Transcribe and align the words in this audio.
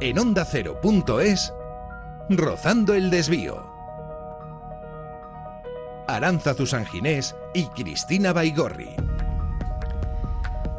En 0.00 0.16
onda 0.16 0.42
ondacero.es, 0.42 1.52
Rozando 2.30 2.94
el 2.94 3.10
Desvío. 3.10 3.68
Aranza 6.06 6.54
Zusanginés 6.54 7.34
y 7.52 7.64
Cristina 7.64 8.32
Baigorri. 8.32 8.94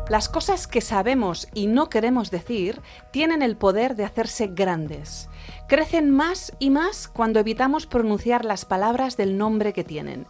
Las 0.08 0.29
cosas 0.29 0.68
que 0.68 0.79
sabemos 0.79 1.50
y 1.54 1.68
no 1.68 1.89
queremos 1.89 2.32
decir 2.32 2.82
tienen 3.11 3.42
el 3.42 3.57
poder 3.57 3.97
de 3.97 4.05
hacerse 4.05 4.47
grandes. 4.47 5.28
Crecen 5.68 6.11
más 6.11 6.54
y 6.57 6.70
más 6.70 7.10
cuando 7.10 7.42
evitamos 7.42 7.88
pronunciar 7.88 8.46
las 8.46 8.64
palabras 8.64 9.18
del 9.18 9.38
nombre 9.38 9.74
que 9.74 9.83
tienen. 9.83 10.28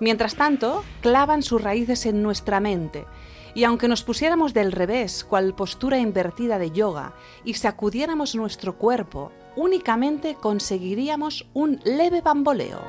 Mientras 0.00 0.34
tanto, 0.34 0.82
clavan 1.02 1.42
sus 1.42 1.62
raíces 1.62 2.06
en 2.06 2.22
nuestra 2.22 2.58
mente. 2.58 3.04
Y 3.54 3.64
aunque 3.64 3.88
nos 3.88 4.02
pusiéramos 4.02 4.54
del 4.54 4.72
revés, 4.72 5.24
cual 5.24 5.54
postura 5.54 5.98
invertida 5.98 6.58
de 6.58 6.70
yoga, 6.70 7.14
y 7.44 7.54
sacudiéramos 7.54 8.34
nuestro 8.34 8.76
cuerpo, 8.76 9.32
únicamente 9.56 10.36
conseguiríamos 10.40 11.46
un 11.54 11.80
leve 11.84 12.20
bamboleo. 12.20 12.80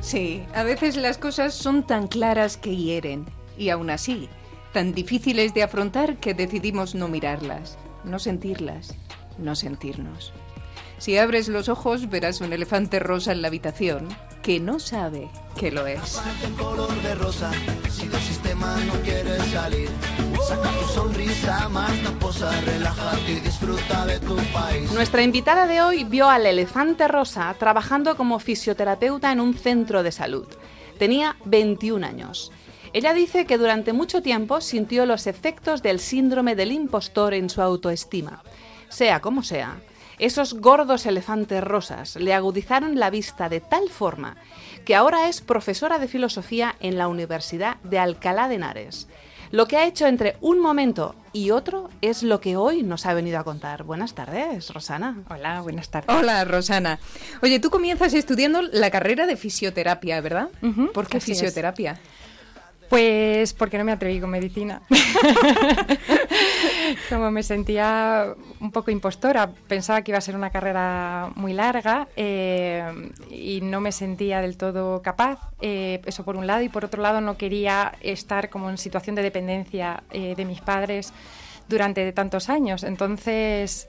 Sí, 0.00 0.42
a 0.54 0.64
veces 0.64 0.96
las 0.96 1.18
cosas 1.18 1.54
son 1.54 1.86
tan 1.86 2.08
claras 2.08 2.56
que 2.56 2.74
hieren 2.74 3.26
y 3.56 3.68
aún 3.68 3.90
así, 3.90 4.28
tan 4.72 4.92
difíciles 4.94 5.54
de 5.54 5.62
afrontar 5.62 6.16
que 6.16 6.34
decidimos 6.34 6.94
no 6.94 7.06
mirarlas, 7.06 7.78
no 8.04 8.18
sentirlas, 8.18 8.94
no 9.38 9.54
sentirnos. 9.54 10.32
Si 10.98 11.16
abres 11.16 11.48
los 11.48 11.68
ojos 11.68 12.08
verás 12.08 12.40
un 12.40 12.52
elefante 12.52 12.98
rosa 12.98 13.32
en 13.32 13.42
la 13.42 13.48
habitación 13.48 14.08
que 14.42 14.60
no 14.60 14.78
sabe 14.78 15.28
que 15.58 15.70
lo 15.70 15.86
es. 15.86 16.20
Nuestra 24.94 25.22
invitada 25.22 25.66
de 25.66 25.82
hoy 25.82 26.04
vio 26.04 26.28
al 26.28 26.46
elefante 26.46 27.08
rosa 27.08 27.54
trabajando 27.58 28.16
como 28.16 28.38
fisioterapeuta 28.38 29.32
en 29.32 29.40
un 29.40 29.54
centro 29.54 30.02
de 30.02 30.12
salud. 30.12 30.46
Tenía 30.98 31.36
21 31.44 32.06
años. 32.06 32.52
Ella 32.92 33.12
dice 33.12 33.46
que 33.46 33.58
durante 33.58 33.92
mucho 33.92 34.20
tiempo 34.22 34.60
sintió 34.60 35.06
los 35.06 35.26
efectos 35.26 35.82
del 35.82 36.00
síndrome 36.00 36.56
del 36.56 36.72
impostor 36.72 37.34
en 37.34 37.48
su 37.48 37.62
autoestima. 37.62 38.42
Sea 38.88 39.20
como 39.20 39.44
sea, 39.44 39.80
esos 40.20 40.54
gordos 40.54 41.06
elefantes 41.06 41.64
rosas 41.64 42.16
le 42.16 42.34
agudizaron 42.34 43.00
la 43.00 43.10
vista 43.10 43.48
de 43.48 43.60
tal 43.60 43.88
forma 43.88 44.36
que 44.84 44.94
ahora 44.94 45.28
es 45.28 45.40
profesora 45.40 45.98
de 45.98 46.08
filosofía 46.08 46.76
en 46.80 46.98
la 46.98 47.08
Universidad 47.08 47.76
de 47.82 47.98
Alcalá 47.98 48.48
de 48.48 48.56
Henares. 48.56 49.08
Lo 49.50 49.66
que 49.66 49.76
ha 49.76 49.86
hecho 49.86 50.06
entre 50.06 50.36
un 50.40 50.60
momento 50.60 51.16
y 51.32 51.50
otro 51.50 51.90
es 52.02 52.22
lo 52.22 52.40
que 52.40 52.56
hoy 52.56 52.84
nos 52.84 53.04
ha 53.06 53.14
venido 53.14 53.38
a 53.38 53.44
contar. 53.44 53.82
Buenas 53.82 54.14
tardes, 54.14 54.72
Rosana. 54.72 55.24
Hola, 55.28 55.60
buenas 55.60 55.90
tardes. 55.90 56.14
Hola, 56.14 56.44
Rosana. 56.44 57.00
Oye, 57.42 57.58
tú 57.58 57.68
comienzas 57.70 58.14
estudiando 58.14 58.62
la 58.62 58.90
carrera 58.90 59.26
de 59.26 59.36
fisioterapia, 59.36 60.20
¿verdad? 60.20 60.50
¿Por 60.94 61.08
qué 61.08 61.18
fisioterapia? 61.18 61.98
Pues 62.90 63.54
porque 63.54 63.78
no 63.78 63.84
me 63.84 63.92
atreví 63.92 64.18
con 64.18 64.30
medicina. 64.30 64.82
Como 67.08 67.30
me 67.30 67.44
sentía 67.44 68.34
un 68.58 68.72
poco 68.72 68.90
impostora, 68.90 69.48
pensaba 69.68 70.02
que 70.02 70.10
iba 70.10 70.18
a 70.18 70.20
ser 70.20 70.34
una 70.34 70.50
carrera 70.50 71.30
muy 71.36 71.52
larga 71.52 72.08
eh, 72.16 72.82
y 73.30 73.60
no 73.60 73.80
me 73.80 73.92
sentía 73.92 74.40
del 74.40 74.56
todo 74.56 75.02
capaz. 75.02 75.38
Eh, 75.60 76.02
eso 76.04 76.24
por 76.24 76.36
un 76.36 76.48
lado 76.48 76.62
y 76.62 76.68
por 76.68 76.84
otro 76.84 77.00
lado 77.00 77.20
no 77.20 77.36
quería 77.36 77.92
estar 78.00 78.50
como 78.50 78.68
en 78.68 78.76
situación 78.76 79.14
de 79.14 79.22
dependencia 79.22 80.02
eh, 80.10 80.34
de 80.36 80.44
mis 80.44 80.60
padres 80.60 81.12
durante 81.68 82.10
tantos 82.10 82.48
años. 82.48 82.82
Entonces 82.82 83.86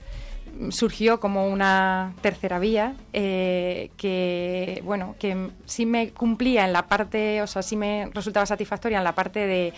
surgió 0.70 1.20
como 1.20 1.48
una 1.48 2.14
tercera 2.20 2.58
vía 2.58 2.94
eh, 3.12 3.90
que 3.96 4.80
bueno 4.84 5.16
que 5.18 5.50
sí 5.66 5.86
me 5.86 6.10
cumplía 6.10 6.64
en 6.64 6.72
la 6.72 6.86
parte 6.86 7.42
o 7.42 7.46
sea 7.46 7.62
sí 7.62 7.76
me 7.76 8.08
resultaba 8.12 8.46
satisfactoria 8.46 8.98
en 8.98 9.04
la 9.04 9.14
parte 9.14 9.46
de, 9.46 9.72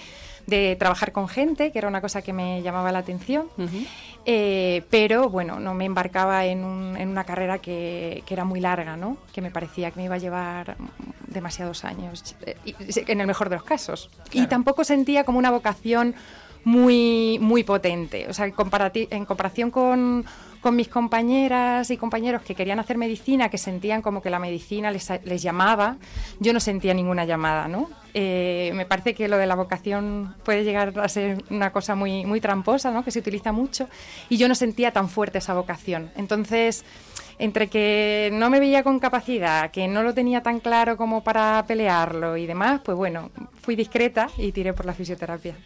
trabajar 0.79 1.13
con 1.13 1.27
gente 1.27 1.73
que 1.73 1.79
era 1.79 1.89
una 1.89 2.03
cosa 2.03 2.21
que 2.21 2.35
me 2.35 2.61
llamaba 2.61 2.93
la 2.93 2.99
atención. 2.99 3.49
Eh, 4.27 4.83
pero 4.91 5.31
bueno 5.31 5.59
no 5.59 5.73
me 5.73 5.87
embarcaba 5.87 6.45
en, 6.45 6.63
una 6.63 7.25
carrera 7.25 7.59
que, 7.59 8.23
era 8.29 8.45
muy 8.45 8.61
larga 8.61 8.97
no 8.97 9.17
que 9.33 9.41
me 9.41 9.51
parecía 9.51 9.91
que 9.91 10.01
me 10.01 10.05
iba 10.05 10.17
a 10.17 10.19
llevar 10.19 10.77
demasiados 11.27 11.85
años 11.85 12.37
eh, 12.45 12.57
en 13.07 13.21
el 13.21 13.27
mejor 13.27 13.49
de 13.49 13.57
los 13.57 13.65
casos. 13.65 14.11
Y 14.33 14.47
tampoco 14.47 14.85
sentía 14.85 15.25
como 15.25 15.39
una 15.39 15.51
vocación 15.51 16.15
muy 16.65 17.39
muy 17.41 17.65
potente. 17.65 18.27
O 18.29 18.35
sea 18.35 18.45
en 18.45 19.25
comparación 19.25 19.71
con 19.71 20.27
con 20.65 20.77
mis 20.77 20.89
compañeras 20.89 21.91
y 21.91 21.99
compañeros 21.99 22.41
que 22.41 22.55
querían 22.55 22.79
hacer 22.79 22.97
medicina, 22.97 23.51
que 23.51 23.59
sentían 23.59 24.01
como 24.01 24.23
que 24.23 24.31
la 24.31 24.39
medicina 24.39 24.91
les, 24.91 25.43
llamaba, 25.43 25.99
yo 26.41 26.55
no 26.55 26.59
sentía 26.59 26.95
ninguna 26.95 27.27
llamada, 27.27 27.69
¿no? 27.69 27.91
Eh, 28.15 28.73
me 28.75 28.87
parece 28.87 29.15
que 29.15 29.29
lo 29.29 29.37
de 29.37 29.45
la 29.45 29.57
vocación 29.57 30.35
puede 30.43 30.65
llegar 30.65 30.99
a 30.99 31.09
ser 31.11 31.45
una 31.51 31.71
cosa 31.71 31.95
muy, 31.95 32.25
muy 32.25 32.41
tramposa, 32.41 32.91
¿no? 32.91 33.05
Que 33.05 33.11
se 33.11 33.19
utiliza 33.19 33.53
mucho, 33.53 33.91
y 34.31 34.39
yo 34.39 34.49
no 34.49 34.55
sentía 34.55 34.91
tan 34.91 35.11
fuerte 35.11 35.37
esa 35.37 35.53
vocación. 35.53 36.11
Entonces, 36.17 36.87
entre 37.39 37.69
que 37.69 38.31
no 38.33 38.49
me 38.49 38.59
veía 38.59 38.83
con 38.83 39.01
capacidad, 39.01 39.71
que 39.71 39.87
no 39.87 40.03
lo 40.03 40.15
tenía 40.15 40.43
tan 40.43 40.61
claro 40.61 40.97
como 40.97 41.23
para 41.23 41.63
pelearlo 41.69 42.39
y 42.39 42.47
demás, 42.47 42.81
pues 42.83 42.97
bueno, 42.97 43.31
fui 43.61 43.77
discreta 43.77 44.31
y 44.39 44.51
tiré 44.53 44.73
por 44.73 44.87
la 44.87 44.95
fisioterapia. 44.95 45.57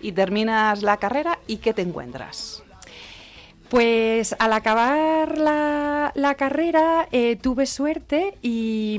Y 0.00 0.12
terminas 0.12 0.84
la 0.84 0.96
carrera 0.98 1.40
y 1.48 1.56
¿qué 1.56 1.74
te 1.74 1.82
encuentras? 1.82 2.62
Pues 3.70 4.34
al 4.38 4.52
acabar 4.54 5.36
la, 5.36 6.34
carrera 6.38 7.06
eh, 7.12 7.36
tuve 7.36 7.66
suerte 7.66 8.34
y, 8.40 8.98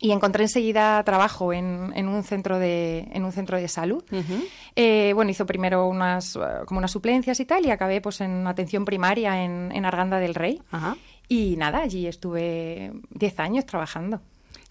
encontré 0.00 0.44
enseguida 0.44 1.02
trabajo 1.02 1.52
en, 1.52 2.08
un 2.08 2.22
centro 2.22 2.58
de 2.58 3.08
en 3.12 3.24
un 3.24 3.32
centro 3.32 3.56
de 3.56 3.66
salud. 3.68 4.04
Eh, 4.76 5.12
bueno, 5.14 5.30
hizo 5.30 5.46
primero 5.46 5.88
unas 5.88 6.38
como 6.66 6.78
unas 6.78 6.92
suplencias 6.92 7.40
y 7.40 7.44
tal 7.44 7.66
y 7.66 7.70
acabé 7.70 8.00
pues 8.00 8.20
en 8.20 8.46
atención 8.46 8.84
primaria 8.84 9.42
en, 9.42 9.84
Arganda 9.84 10.18
del 10.18 10.34
Rey. 10.34 10.62
Y 11.28 11.56
nada, 11.56 11.78
allí 11.78 12.06
estuve 12.06 12.92
10 13.10 13.40
años 13.40 13.66
trabajando. 13.66 14.20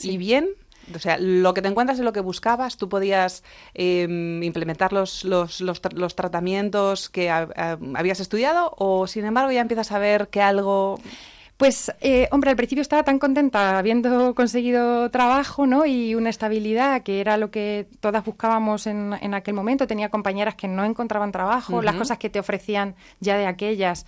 ¿Y 0.02 0.18
bien? 0.18 0.50
O 0.95 0.99
sea, 0.99 1.17
lo 1.17 1.53
que 1.53 1.61
te 1.61 1.67
encuentras 1.67 1.99
es 1.99 2.05
lo 2.05 2.13
que 2.13 2.19
buscabas, 2.19 2.77
tú 2.77 2.89
podías 2.89 3.44
em, 3.73 4.41
implementar 4.44 4.94
los, 4.94 5.23
los, 5.23 5.61
los, 5.61 6.16
tratamientos 6.16 7.09
que 7.09 7.29
habías 7.29 8.19
estudiado 8.19 8.73
o, 8.77 9.07
sin 9.07 9.25
embargo, 9.25 9.51
ya 9.51 9.61
empiezas 9.61 9.91
a 9.91 9.99
ver 9.99 10.27
que 10.29 10.41
algo... 10.41 10.99
Pues, 11.63 11.94
eh, 12.01 12.28
hombre, 12.31 12.50
al 12.50 12.57
principio 12.57 12.81
estaba 12.81 13.03
tan 13.03 13.19
contenta 13.19 13.78
habiendo 13.78 14.35
conseguido 14.35 15.09
trabajo, 15.12 15.66
¿no? 15.66 15.85
Y 15.85 16.13
una 16.13 16.29
estabilidad, 16.29 17.03
que 17.03 17.22
era 17.22 17.38
lo 17.38 17.51
que 17.51 17.88
todas 18.01 18.25
buscábamos 18.25 18.85
en, 18.85 19.13
en 19.22 19.34
aquel 19.34 19.53
momento. 19.53 19.88
Tenía 19.88 20.09
compañeras 20.09 20.56
que 20.56 20.68
no 20.68 20.84
encontraban 20.84 21.31
trabajo, 21.31 21.81
las 21.81 21.96
cosas 21.96 22.18
que 22.18 22.29
te 22.29 22.38
ofrecían 22.38 22.96
ya 23.22 23.38
de 23.38 23.46
aquellas 23.46 24.06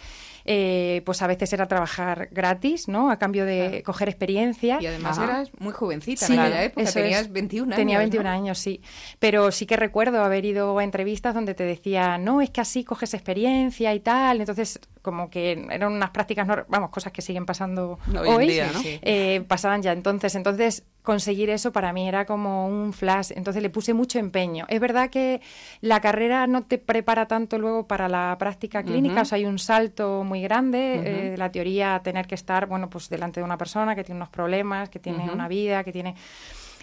eh, 0.47 1.01
pues 1.05 1.21
a 1.21 1.27
veces 1.27 1.51
era 1.53 1.67
trabajar 1.67 2.29
gratis, 2.31 2.87
¿no? 2.87 3.09
A 3.09 3.17
cambio 3.17 3.45
de 3.45 3.81
coger 3.83 4.09
experiencia. 4.09 4.77
Y 4.79 4.85
además 4.85 5.17
eras 5.17 5.49
muy 5.57 5.71
jovencita 5.71 6.27
en 6.27 6.39
aquella 6.39 6.63
época, 6.65 6.91
tenías 6.91 7.31
21 7.31 7.67
años. 7.67 7.75
Tenía 7.77 7.97
21 7.97 8.29
años, 8.29 8.59
sí. 8.59 8.81
Pero 9.17 9.51
sí 9.51 9.65
que 9.65 9.75
recuerdo 9.75 10.23
haber 10.23 10.45
ido 10.45 10.77
a 10.77 10.83
entrevistas 10.83 11.33
donde 11.33 11.55
te 11.55 11.63
decía, 11.63 12.17
no, 12.17 12.41
es 12.41 12.51
que 12.51 12.61
así 12.61 12.83
coges 12.83 13.13
experiencia 13.13 13.93
y 13.95 14.01
tal. 14.01 14.39
Entonces, 14.39 14.79
como 15.05 15.29
que 15.29 15.67
eran 15.69 15.93
unas 15.93 16.09
prácticas, 16.09 16.47
vamos, 16.67 16.89
cosas 16.89 17.13
que 17.13 17.21
siguen 17.21 17.45
pasando 17.45 17.99
hoy, 18.27 18.59
eh, 18.83 19.45
pasaban 19.47 19.83
ya. 19.83 19.91
Entonces. 19.91 20.33
Entonces, 20.33 20.83
conseguir 21.03 21.51
eso 21.51 21.71
para 21.71 21.93
mí 21.93 22.07
era 22.07 22.25
como 22.25 22.67
un 22.67 22.91
flash, 22.91 23.31
entonces 23.35 23.61
le 23.61 23.69
puse 23.69 23.93
mucho 23.93 24.17
empeño. 24.17 24.65
Es 24.67 24.79
verdad 24.79 25.11
que 25.11 25.39
la 25.79 25.99
carrera 26.01 26.47
no 26.47 26.63
te 26.63 26.79
prepara 26.79 27.27
tanto 27.27 27.59
luego 27.59 27.87
para 27.87 28.09
la 28.09 28.35
práctica 28.39 28.81
clínica, 28.81 29.21
o 29.21 29.25
sea, 29.25 29.35
hay 29.35 29.45
un 29.45 29.59
salto 29.59 30.23
muy 30.23 30.41
grande 30.41 30.95
eh, 30.95 31.29
de 31.29 31.37
la 31.37 31.51
teoría 31.51 31.93
a 31.93 32.01
tener 32.01 32.25
que 32.25 32.33
estar, 32.33 32.65
bueno, 32.65 32.89
pues 32.89 33.07
delante 33.07 33.39
de 33.39 33.43
una 33.43 33.57
persona 33.57 33.95
que 33.95 34.03
tiene 34.03 34.17
unos 34.17 34.29
problemas, 34.29 34.89
que 34.89 34.97
tiene 34.97 35.29
una 35.31 35.47
vida, 35.47 35.83
que 35.83 35.91
tiene... 35.91 36.15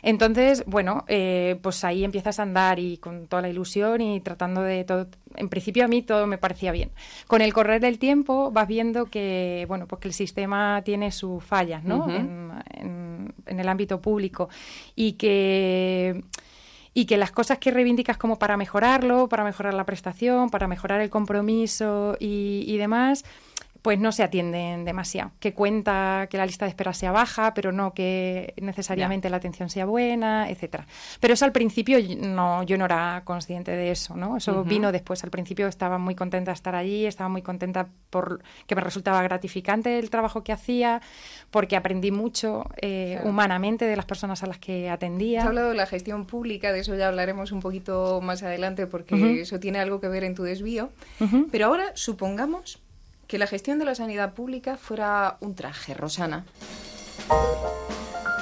Entonces, 0.02 0.64
bueno, 0.66 1.04
eh, 1.06 1.58
pues 1.62 1.84
ahí 1.84 2.04
empiezas 2.04 2.40
a 2.40 2.42
andar 2.42 2.80
y 2.80 2.98
con 2.98 3.28
toda 3.28 3.42
la 3.42 3.48
ilusión 3.48 4.00
y 4.00 4.20
tratando 4.20 4.60
de 4.60 4.84
todo. 4.84 5.06
En 5.36 5.48
principio 5.48 5.84
a 5.84 5.88
mí 5.88 6.02
todo 6.02 6.26
me 6.26 6.38
parecía 6.38 6.72
bien. 6.72 6.90
Con 7.28 7.40
el 7.40 7.52
correr 7.52 7.80
del 7.80 7.98
tiempo 7.98 8.50
vas 8.50 8.66
viendo 8.66 9.06
que, 9.06 9.64
bueno, 9.68 9.86
pues 9.86 10.00
que 10.00 10.08
el 10.08 10.14
sistema 10.14 10.82
tiene 10.84 11.12
sus 11.12 11.42
fallas, 11.44 11.84
¿no? 11.84 12.08
en, 12.10 13.32
el 13.46 13.68
ámbito 13.68 14.00
público 14.00 14.48
y 14.96 15.12
que 15.12 16.22
y 16.94 17.06
que 17.06 17.16
las 17.16 17.32
cosas 17.32 17.58
que 17.58 17.70
reivindicas 17.70 18.18
como 18.18 18.38
para 18.38 18.56
mejorarlo, 18.56 19.28
para 19.28 19.44
mejorar 19.44 19.72
la 19.72 19.86
prestación, 19.86 20.50
para 20.50 20.68
mejorar 20.68 21.00
el 21.00 21.08
compromiso 21.08 22.16
y, 22.20 22.64
y 22.66 22.76
demás, 22.76 23.24
pues 23.82 23.98
no 23.98 24.12
se 24.12 24.22
atienden 24.22 24.84
demasiado. 24.84 25.32
Que 25.40 25.52
cuenta 25.52 26.28
que 26.30 26.38
la 26.38 26.46
lista 26.46 26.64
de 26.64 26.70
espera 26.70 26.94
sea 26.94 27.10
baja, 27.10 27.52
pero 27.52 27.72
no 27.72 27.92
que 27.94 28.54
necesariamente 28.60 29.28
la 29.28 29.38
atención 29.38 29.68
sea 29.68 29.86
buena, 29.86 30.48
etcétera. 30.48 30.86
Pero 31.20 31.34
eso 31.34 31.44
al 31.44 31.52
principio 31.52 31.98
no, 32.18 32.62
yo 32.62 32.78
no 32.78 32.84
era 32.84 33.22
consciente 33.24 33.72
de 33.72 33.90
eso, 33.90 34.16
¿no? 34.16 34.36
Eso 34.36 34.62
vino 34.62 34.92
después. 34.92 35.24
Al 35.24 35.30
principio 35.30 35.66
estaba 35.66 35.98
muy 35.98 36.14
contenta 36.14 36.52
de 36.52 36.54
estar 36.54 36.76
allí, 36.76 37.06
estaba 37.06 37.28
muy 37.28 37.42
contenta 37.42 37.88
por 38.10 38.42
que 38.68 38.76
me 38.76 38.80
resultaba 38.80 39.20
gratificante 39.22 39.98
el 39.98 40.10
trabajo 40.10 40.44
que 40.44 40.52
hacía, 40.52 41.02
porque 41.50 41.74
aprendí 41.74 42.12
mucho 42.12 42.66
eh, 42.80 43.20
humanamente 43.24 43.84
de 43.84 43.96
las 43.96 44.04
personas 44.04 44.44
a 44.44 44.46
las 44.46 44.58
que 44.58 44.90
atendía. 44.90 45.40
Has 45.40 45.46
hablado 45.48 45.70
de 45.70 45.76
la 45.76 45.86
gestión 45.86 46.26
pública, 46.26 46.72
de 46.72 46.80
eso 46.80 46.94
ya 46.94 47.08
hablaremos 47.08 47.50
un 47.50 47.58
poquito 47.58 48.20
más 48.20 48.44
adelante, 48.44 48.86
porque 48.86 49.40
eso 49.40 49.58
tiene 49.58 49.80
algo 49.80 50.00
que 50.00 50.06
ver 50.06 50.22
en 50.22 50.36
tu 50.36 50.44
desvío. 50.44 50.90
Pero 51.50 51.66
ahora 51.66 51.90
supongamos 51.94 52.80
que 53.32 53.38
la 53.38 53.46
gestión 53.46 53.78
de 53.78 53.86
la 53.86 53.94
sanidad 53.94 54.34
pública 54.34 54.76
fuera 54.76 55.38
un 55.40 55.54
traje, 55.54 55.94
Rosana. 55.94 56.44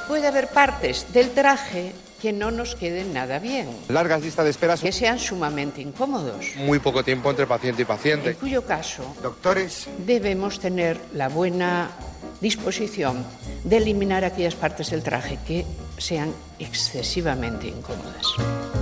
Puede 0.09 0.27
haber 0.27 0.49
partes 0.49 1.13
del 1.13 1.31
traje 1.31 1.93
que 2.21 2.33
no 2.33 2.51
nos 2.51 2.75
queden 2.75 3.15
nada 3.15 3.39
bien. 3.39 3.69
Largas 3.87 4.21
listas 4.21 4.47
de 4.47 4.51
espera. 4.51 4.77
Que 4.77 4.91
sean 4.91 5.21
sumamente 5.21 5.81
incómodos. 5.81 6.45
Muy 6.57 6.81
poco 6.81 7.05
tiempo 7.05 7.31
entre 7.31 7.47
paciente 7.47 7.83
y 7.83 7.85
paciente. 7.85 8.31
En 8.31 8.37
cuyo 8.37 8.67
caso, 8.67 9.05
doctores, 9.23 9.89
debemos 10.05 10.59
tener 10.59 10.99
la 11.13 11.29
buena 11.29 11.93
disposición 12.41 13.25
de 13.63 13.77
eliminar 13.77 14.25
aquellas 14.25 14.57
partes 14.57 14.91
del 14.91 15.05
traje 15.05 15.39
que 15.47 15.65
sean 15.99 16.35
excesivamente 16.59 17.69
incómodas. 17.69 18.27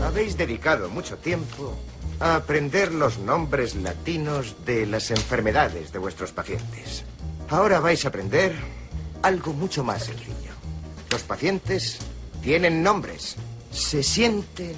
Habéis 0.03 0.39
dedicado 0.39 0.89
mucho 0.89 1.19
tiempo 1.19 1.77
aprender 2.20 2.93
los 2.93 3.19
nombres 3.19 3.76
latinos 3.76 4.56
de 4.65 4.87
las 4.87 5.11
enfermedades 5.11 5.93
de 5.93 5.99
vuestros 5.99 6.32
pacientes. 6.32 7.05
Ahora 7.49 7.81
vais 7.81 8.05
a 8.05 8.09
aprender 8.09 8.55
algo 9.23 9.53
mucho 9.53 9.85
más 9.85 10.05
sencillo. 10.05 10.53
Los 11.11 11.23
pacientes 11.23 11.99
tienen 12.43 12.82
nombres. 12.82 13.37
Se 13.70 14.03
sienten 14.03 14.75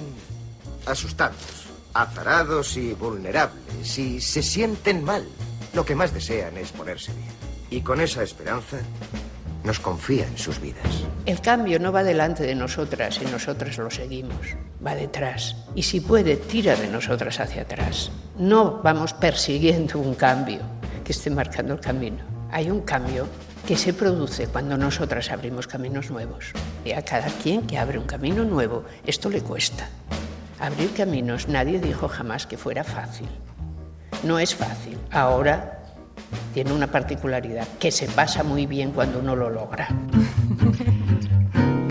asustados, 0.85 1.67
azarados 1.93 2.77
y 2.77 2.93
vulnerables 2.93 3.97
y 3.97 4.21
se 4.21 4.43
sienten 4.43 5.03
mal. 5.03 5.27
Lo 5.73 5.85
que 5.85 5.95
más 5.95 6.13
desean 6.13 6.57
es 6.57 6.71
ponerse 6.71 7.13
bien. 7.13 7.31
Y 7.69 7.81
con 7.81 8.01
esa 8.01 8.23
esperanza 8.23 8.79
nos 9.63 9.79
confía 9.79 10.27
en 10.27 10.37
sus 10.37 10.59
vidas. 10.59 11.03
El 11.25 11.41
cambio 11.41 11.79
no 11.79 11.91
va 11.91 12.03
delante 12.03 12.43
de 12.43 12.55
nosotras 12.55 13.19
y 13.21 13.25
nosotras 13.25 13.77
lo 13.77 13.89
seguimos, 13.89 14.55
va 14.85 14.95
detrás. 14.95 15.55
Y 15.75 15.83
si 15.83 15.99
puede, 15.99 16.35
tira 16.37 16.75
de 16.75 16.87
nosotras 16.87 17.39
hacia 17.39 17.63
atrás. 17.63 18.11
No 18.37 18.81
vamos 18.83 19.13
persiguiendo 19.13 19.99
un 19.99 20.15
cambio 20.15 20.59
que 21.03 21.11
esté 21.11 21.29
marcando 21.29 21.73
el 21.73 21.79
camino. 21.79 22.23
Hay 22.51 22.69
un 22.69 22.81
cambio 22.81 23.27
que 23.67 23.77
se 23.77 23.93
produce 23.93 24.47
cuando 24.47 24.77
nosotras 24.77 25.31
abrimos 25.31 25.67
caminos 25.67 26.09
nuevos. 26.09 26.51
Y 26.83 26.91
a 26.91 27.03
cada 27.03 27.27
quien 27.27 27.67
que 27.67 27.77
abre 27.77 27.99
un 27.99 28.05
camino 28.05 28.43
nuevo, 28.43 28.85
esto 29.05 29.29
le 29.29 29.41
cuesta. 29.41 29.87
Abrir 30.59 30.93
caminos, 30.93 31.47
nadie 31.47 31.79
dijo 31.79 32.07
jamás 32.07 32.47
que 32.47 32.57
fuera 32.57 32.83
fácil. 32.83 33.27
No 34.23 34.39
es 34.39 34.53
fácil. 34.53 34.97
Ahora 35.11 35.80
tiene 36.53 36.73
una 36.73 36.87
particularidad, 36.87 37.67
que 37.79 37.91
se 37.91 38.07
pasa 38.07 38.43
muy 38.43 38.65
bien 38.65 38.91
cuando 38.91 39.19
uno 39.19 39.35
lo 39.35 39.49
logra. 39.49 39.87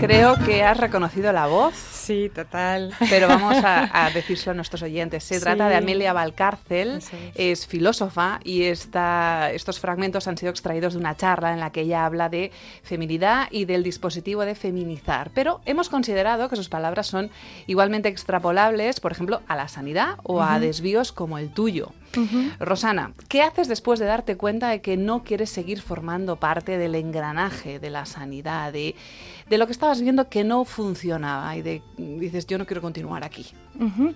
Creo 0.01 0.35
que 0.43 0.63
has 0.63 0.77
reconocido 0.77 1.31
la 1.31 1.45
voz. 1.45 1.75
Sí, 1.75 2.31
total. 2.33 2.91
Pero 3.07 3.27
vamos 3.27 3.55
a, 3.63 4.09
decírselo 4.11 4.53
a 4.53 4.55
nuestros 4.55 4.81
oyentes. 4.81 5.23
Se 5.23 5.39
trata 5.39 5.69
de 5.69 5.75
Amelia 5.75 6.11
Valcárcel, 6.11 7.03
es. 7.35 7.67
filósofa 7.67 8.39
y 8.43 8.63
estos 8.63 9.79
fragmentos 9.79 10.27
han 10.27 10.39
sido 10.39 10.49
extraídos 10.49 10.93
de 10.93 10.99
una 10.99 11.15
charla 11.15 11.53
en 11.53 11.59
la 11.59 11.71
que 11.71 11.81
ella 11.81 12.05
habla 12.05 12.29
de 12.29 12.51
feminidad 12.81 13.47
y 13.51 13.65
del 13.65 13.83
dispositivo 13.83 14.43
de 14.43 14.55
feminizar. 14.55 15.29
Pero 15.35 15.61
hemos 15.65 15.87
considerado 15.87 16.49
que 16.49 16.55
sus 16.55 16.67
palabras 16.67 17.05
son 17.05 17.29
igualmente 17.67 18.09
extrapolables, 18.09 18.99
por 18.99 19.11
ejemplo, 19.11 19.41
a 19.47 19.55
la 19.55 19.67
sanidad 19.67 20.15
o 20.23 20.41
a 20.41 20.59
desvíos 20.59 21.11
como 21.11 21.37
el 21.37 21.53
tuyo. 21.53 21.93
Rosana, 22.59 23.13
¿qué 23.29 23.41
haces 23.41 23.67
después 23.67 23.99
de 23.99 24.05
darte 24.05 24.35
cuenta 24.35 24.69
de 24.69 24.81
que 24.81 24.97
no 24.97 25.23
quieres 25.23 25.49
seguir 25.49 25.81
formando 25.81 26.35
parte 26.35 26.77
del 26.77 26.95
engranaje 26.95 27.79
de 27.79 27.89
la 27.89 28.05
sanidad, 28.05 28.73
de, 28.73 28.95
lo 29.49 29.65
que 29.65 29.71
estabas 29.71 30.00
viendo 30.01 30.29
que 30.29 30.43
no 30.43 30.65
funcionaba 30.65 31.55
y 31.55 31.61
de, 31.61 31.81
dices, 31.97 32.47
yo 32.47 32.57
no 32.57 32.65
quiero 32.65 32.81
continuar 32.81 33.23
aquí? 33.23 33.45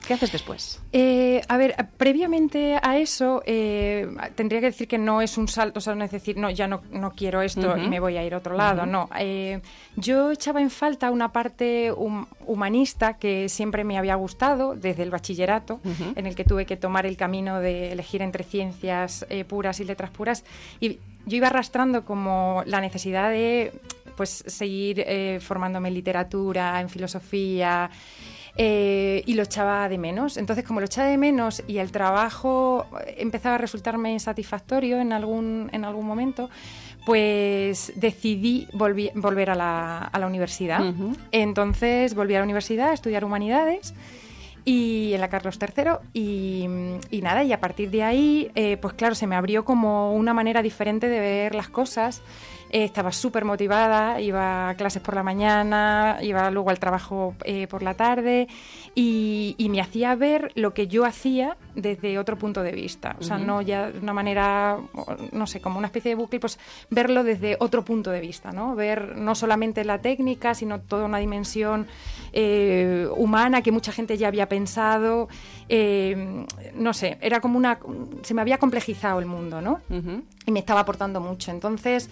¿Qué 0.05 0.13
haces 0.13 0.31
después? 0.31 0.81
Eh, 0.91 1.41
a 1.47 1.57
ver, 1.57 1.75
previamente 1.97 2.77
a 2.81 2.97
eso, 2.97 3.41
eh, 3.45 4.07
tendría 4.35 4.59
que 4.59 4.67
decir 4.67 4.87
que 4.87 4.97
no 4.97 5.21
es 5.21 5.37
un 5.37 5.47
salto, 5.47 5.79
o 5.79 5.81
sea, 5.81 5.95
no 5.95 6.03
es 6.03 6.11
decir, 6.11 6.37
no, 6.37 6.49
ya 6.49 6.67
no, 6.67 6.81
no 6.91 7.11
quiero 7.11 7.41
esto 7.41 7.77
y 7.77 7.87
me 7.87 7.99
voy 7.99 8.17
a 8.17 8.23
ir 8.23 8.33
a 8.33 8.37
otro 8.37 8.55
lado, 8.55 8.85
no. 8.85 9.09
Eh, 9.17 9.61
yo 9.95 10.31
echaba 10.31 10.61
en 10.61 10.69
falta 10.69 11.09
una 11.09 11.31
parte 11.31 11.91
humanista 12.45 13.17
que 13.17 13.49
siempre 13.49 13.83
me 13.83 13.97
había 13.97 14.15
gustado 14.15 14.75
desde 14.75 15.03
el 15.03 15.09
bachillerato, 15.09 15.79
en 16.15 16.25
el 16.25 16.35
que 16.35 16.43
tuve 16.43 16.65
que 16.65 16.77
tomar 16.77 17.05
el 17.05 17.17
camino 17.17 17.59
de 17.59 17.91
elegir 17.91 18.21
entre 18.21 18.43
ciencias 18.43 19.25
puras 19.47 19.79
y 19.79 19.85
letras 19.85 20.11
puras, 20.11 20.43
y 20.79 20.99
yo 21.25 21.37
iba 21.37 21.47
arrastrando 21.47 22.05
como 22.05 22.61
la 22.65 22.81
necesidad 22.81 23.31
de 23.31 23.73
pues 24.15 24.43
seguir 24.47 25.05
formándome 25.39 25.89
en 25.89 25.93
literatura, 25.93 26.79
en 26.79 26.89
filosofía, 26.89 27.89
eh, 28.57 29.21
y 29.25 29.33
lo 29.33 29.43
echaba 29.43 29.89
de 29.89 29.97
menos. 29.97 30.37
Entonces, 30.37 30.63
como 30.63 30.79
lo 30.79 30.85
echaba 30.85 31.09
de 31.09 31.17
menos 31.17 31.61
y 31.67 31.79
el 31.79 31.91
trabajo 31.91 32.87
empezaba 33.17 33.55
a 33.55 33.57
resultarme 33.57 34.13
insatisfactorio 34.13 34.99
en 34.99 35.11
algún, 35.11 35.69
en 35.73 35.83
algún 35.83 36.05
momento, 36.05 36.49
pues 37.05 37.91
decidí 37.95 38.67
volver 38.73 39.49
a 39.49 39.55
la, 39.55 39.99
a 39.99 40.19
la 40.19 40.27
universidad. 40.27 40.81
Entonces 41.31 42.15
volví 42.15 42.35
a 42.35 42.39
la 42.39 42.43
universidad 42.45 42.91
a 42.91 42.93
estudiar 42.93 43.25
humanidades 43.25 43.93
y 44.63 45.11
en 45.13 45.21
la 45.21 45.29
Carlos 45.29 45.59
III 45.61 45.91
y, 46.13 46.65
y 47.11 47.21
nada, 47.21 47.43
y 47.43 47.51
a 47.53 47.59
partir 47.59 47.91
de 47.91 48.03
ahí, 48.03 48.51
eh, 48.55 48.77
pues 48.77 48.95
claro, 48.95 49.13
se 49.13 49.27
me 49.27 49.35
abrió 49.35 49.63
como 49.63 50.13
una 50.13 50.33
manera 50.33 50.63
diferente 50.63 51.07
de 51.07 51.19
ver 51.19 51.53
las 51.53 51.69
cosas 51.69 52.23
eh, 52.75 52.83
estaba 52.83 53.13
súper 53.13 53.45
motivada, 53.45 54.19
iba 54.19 54.67
a 54.67 54.75
clases 54.75 55.01
por 55.01 55.15
la 55.15 55.23
mañana, 55.23 56.17
iba 56.21 56.51
luego 56.51 56.71
al 56.71 56.77
trabajo 56.77 57.33
eh, 57.45 57.67
por 57.67 57.81
la 57.81 57.93
tarde 57.93 58.49
y, 58.93 59.55
me 59.69 59.79
hacía 59.79 60.13
ver 60.15 60.51
lo 60.55 60.73
que 60.73 60.87
yo 60.87 61.05
hacía 61.05 61.55
desde 61.73 62.19
otro 62.19 62.37
punto 62.37 62.63
de 62.63 62.73
vista. 62.73 63.15
O 63.17 63.23
sea, 63.23 63.37
no 63.37 63.61
ya 63.61 63.91
de 63.91 63.99
una 63.99 64.11
manera, 64.11 64.77
no 65.31 65.47
sé, 65.47 65.61
como 65.61 65.77
una 65.77 65.87
especie 65.87 66.09
de 66.09 66.15
bucle, 66.15 66.41
pues 66.41 66.59
verlo 66.89 67.23
desde 67.23 67.55
otro 67.61 67.85
punto 67.85 68.11
de 68.11 68.19
vista, 68.19 68.51
¿no? 68.51 68.75
Ver 68.75 69.15
no 69.15 69.35
solamente 69.35 69.85
la 69.85 69.99
técnica, 69.99 70.53
sino 70.53 70.81
toda 70.81 71.05
una 71.05 71.19
dimensión 71.19 71.87
eh, 72.33 73.07
humana 73.15 73.61
que 73.61 73.71
mucha 73.71 73.93
gente 73.93 74.17
ya 74.17 74.27
había 74.27 74.49
pensado. 74.49 75.29
no 76.75 76.93
sé, 76.93 77.17
era 77.21 77.39
como 77.39 77.57
una... 77.57 77.79
Se 78.23 78.33
me 78.33 78.41
había 78.41 78.57
complejizado 78.57 79.19
el 79.19 79.27
mundo, 79.27 79.61
¿no? 79.61 79.79
Y 80.45 80.51
me 80.51 80.59
estaba 80.59 80.81
aportando 80.81 81.21
mucho. 81.21 81.51
Entonces... 81.51 82.09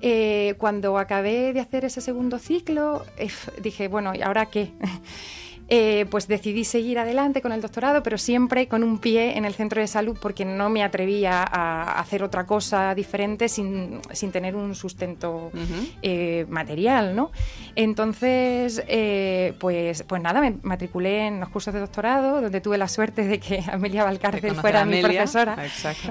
Eh, 0.00 0.54
cuando 0.58 0.98
acabé 0.98 1.52
de 1.52 1.60
hacer 1.60 1.84
ese 1.84 2.00
segundo 2.00 2.38
ciclo, 2.38 3.04
eh, 3.16 3.30
dije, 3.62 3.88
bueno, 3.88 4.14
¿y 4.14 4.22
ahora 4.22 4.46
qué? 4.46 4.72
Eh, 5.70 6.06
pues 6.10 6.28
decidí 6.28 6.64
seguir 6.64 6.98
adelante 6.98 7.42
con 7.42 7.52
el 7.52 7.60
doctorado, 7.60 8.02
pero 8.02 8.16
siempre 8.16 8.68
con 8.68 8.82
un 8.82 8.98
pie 8.98 9.36
en 9.36 9.44
el 9.44 9.52
centro 9.52 9.82
de 9.82 9.86
salud 9.86 10.16
porque 10.18 10.46
no 10.46 10.70
me 10.70 10.82
atrevía 10.82 11.42
a 11.42 12.00
hacer 12.00 12.22
otra 12.22 12.46
cosa 12.46 12.94
diferente 12.94 13.50
sin, 13.50 14.00
sin 14.12 14.32
tener 14.32 14.56
un 14.56 14.74
sustento 14.74 15.52
eh, 16.00 16.46
material, 16.48 17.14
¿no? 17.14 17.32
Entonces, 17.76 18.82
eh, 18.88 19.52
pues, 19.58 20.04
pues 20.04 20.22
nada, 20.22 20.40
me 20.40 20.56
matriculé 20.62 21.26
en 21.26 21.40
los 21.40 21.50
cursos 21.50 21.74
de 21.74 21.80
doctorado, 21.80 22.40
donde 22.40 22.62
tuve 22.62 22.78
la 22.78 22.88
suerte 22.88 23.24
de 23.24 23.38
que 23.38 23.62
Amelia 23.70 24.04
Valcárcel 24.04 24.54
fuera 24.54 24.86
mi 24.86 25.02
profesora 25.02 25.54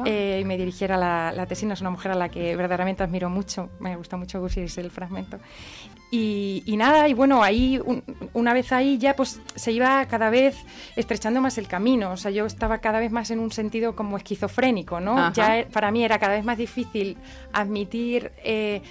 y 0.06 0.44
me 0.46 0.56
dirigiera 0.56 0.98
la, 0.98 1.32
la 1.36 1.48
tesina. 1.48 1.74
Es 1.74 1.82
una 1.82 1.90
mujer 1.90 2.12
a 2.12 2.16
la 2.16 2.30
que 2.30 2.56
verdaderamente 2.56 3.02
admiro 3.02 3.28
mucho, 3.28 3.72
me 3.80 3.96
gusta 3.96 4.18
mucho 4.18 4.40
Gusis 4.40 4.78
el 4.78 4.92
fragmento. 4.92 5.40
Y, 6.10 6.76
nada, 6.78 7.10
y 7.10 7.14
bueno, 7.14 7.44
ahí, 7.44 7.82
una 8.34 8.54
vez 8.54 8.72
ahí 8.72 8.98
ya 8.98 9.16
pues 9.16 9.42
se 9.56 9.74
iba 9.74 10.06
cada 10.06 10.30
vez 10.30 10.56
estrechando 10.96 11.42
más 11.42 11.58
el 11.58 11.68
camino, 11.68 12.12
o 12.12 12.18
sea, 12.18 12.32
yo 12.32 12.46
estaba 12.46 12.78
cada 12.78 13.00
vez 13.00 13.12
más 13.12 13.30
en 13.30 13.40
un 13.40 13.52
sentido 13.52 13.94
como 13.96 14.16
esquizofrénico, 14.16 15.02
¿no? 15.02 15.34
Ya 15.34 15.60
e, 15.60 15.66
para 15.66 15.92
mí 15.92 16.06
era 16.06 16.18
cada 16.18 16.36
vez 16.36 16.46
más 16.46 16.58
difícil 16.58 17.18
admitir... 17.54 18.32
Eh, 18.44 18.82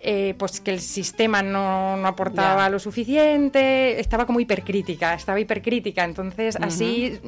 eh, 0.00 0.36
pues 0.38 0.60
que 0.60 0.70
el 0.70 0.78
sistema 0.78 1.42
no, 1.42 1.96
no 1.96 2.06
aportaba 2.06 2.70
lo 2.70 2.78
suficiente, 2.78 3.98
estaba 3.98 4.26
como 4.26 4.38
hipercrítica, 4.38 5.12
estaba 5.14 5.40
hipercrítica, 5.40 6.04
entonces 6.04 6.54
así 6.54 7.18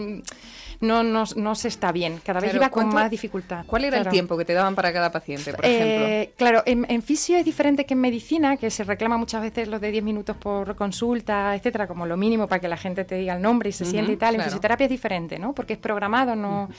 no, 0.81 1.03
no, 1.03 1.25
no 1.37 1.55
se 1.55 1.69
está 1.69 1.93
bien, 1.93 2.21
cada 2.25 2.41
vez 2.41 2.55
iba 2.55 2.71
con 2.71 2.89
más 2.89 3.11
dificultad. 3.11 3.65
¿Cuál 3.67 3.85
era 3.85 3.99
el 3.99 4.09
tiempo 4.09 4.37
que 4.37 4.45
te 4.45 4.55
daban 4.55 4.75
para 4.75 4.93
cada 4.93 5.13
paciente, 5.13 5.53
por 5.53 5.65
ejemplo? 5.65 6.07
Eh, 6.07 6.33
claro, 6.37 6.63
en, 6.65 7.03
fisio 7.03 7.37
es 7.37 7.45
diferente 7.45 7.85
que 7.85 7.95
en 7.95 8.01
medicina, 8.01 8.57
que 8.57 8.71
se 8.71 8.85
reclama 8.85 9.19
muchas 9.19 9.43
veces 9.43 9.69
los 9.69 9.81
de 9.81 9.91
10 9.91 10.03
minutos 10.03 10.37
por 10.37 10.75
consulta, 10.77 11.55
etcétera, 11.55 11.87
como 11.87 12.07
lo 12.07 12.17
mínimo 12.17 12.49
para 12.49 12.61
que 12.61 12.69
la 12.69 12.77
gente 12.77 13.05
te 13.05 13.17
diga 13.17 13.35
el 13.35 13.43
nombre 13.43 13.69
y 13.69 13.73
se 13.73 13.85
siente 13.85 14.13
y 14.13 14.17
tal. 14.17 14.37
En 14.37 14.43
fisioterapia 14.43 14.85
es 14.85 14.91
diferente, 14.91 15.39
¿no? 15.39 15.53
Porque 15.53 15.75
es 15.75 15.79
programado, 15.79 16.35
no... 16.35 16.71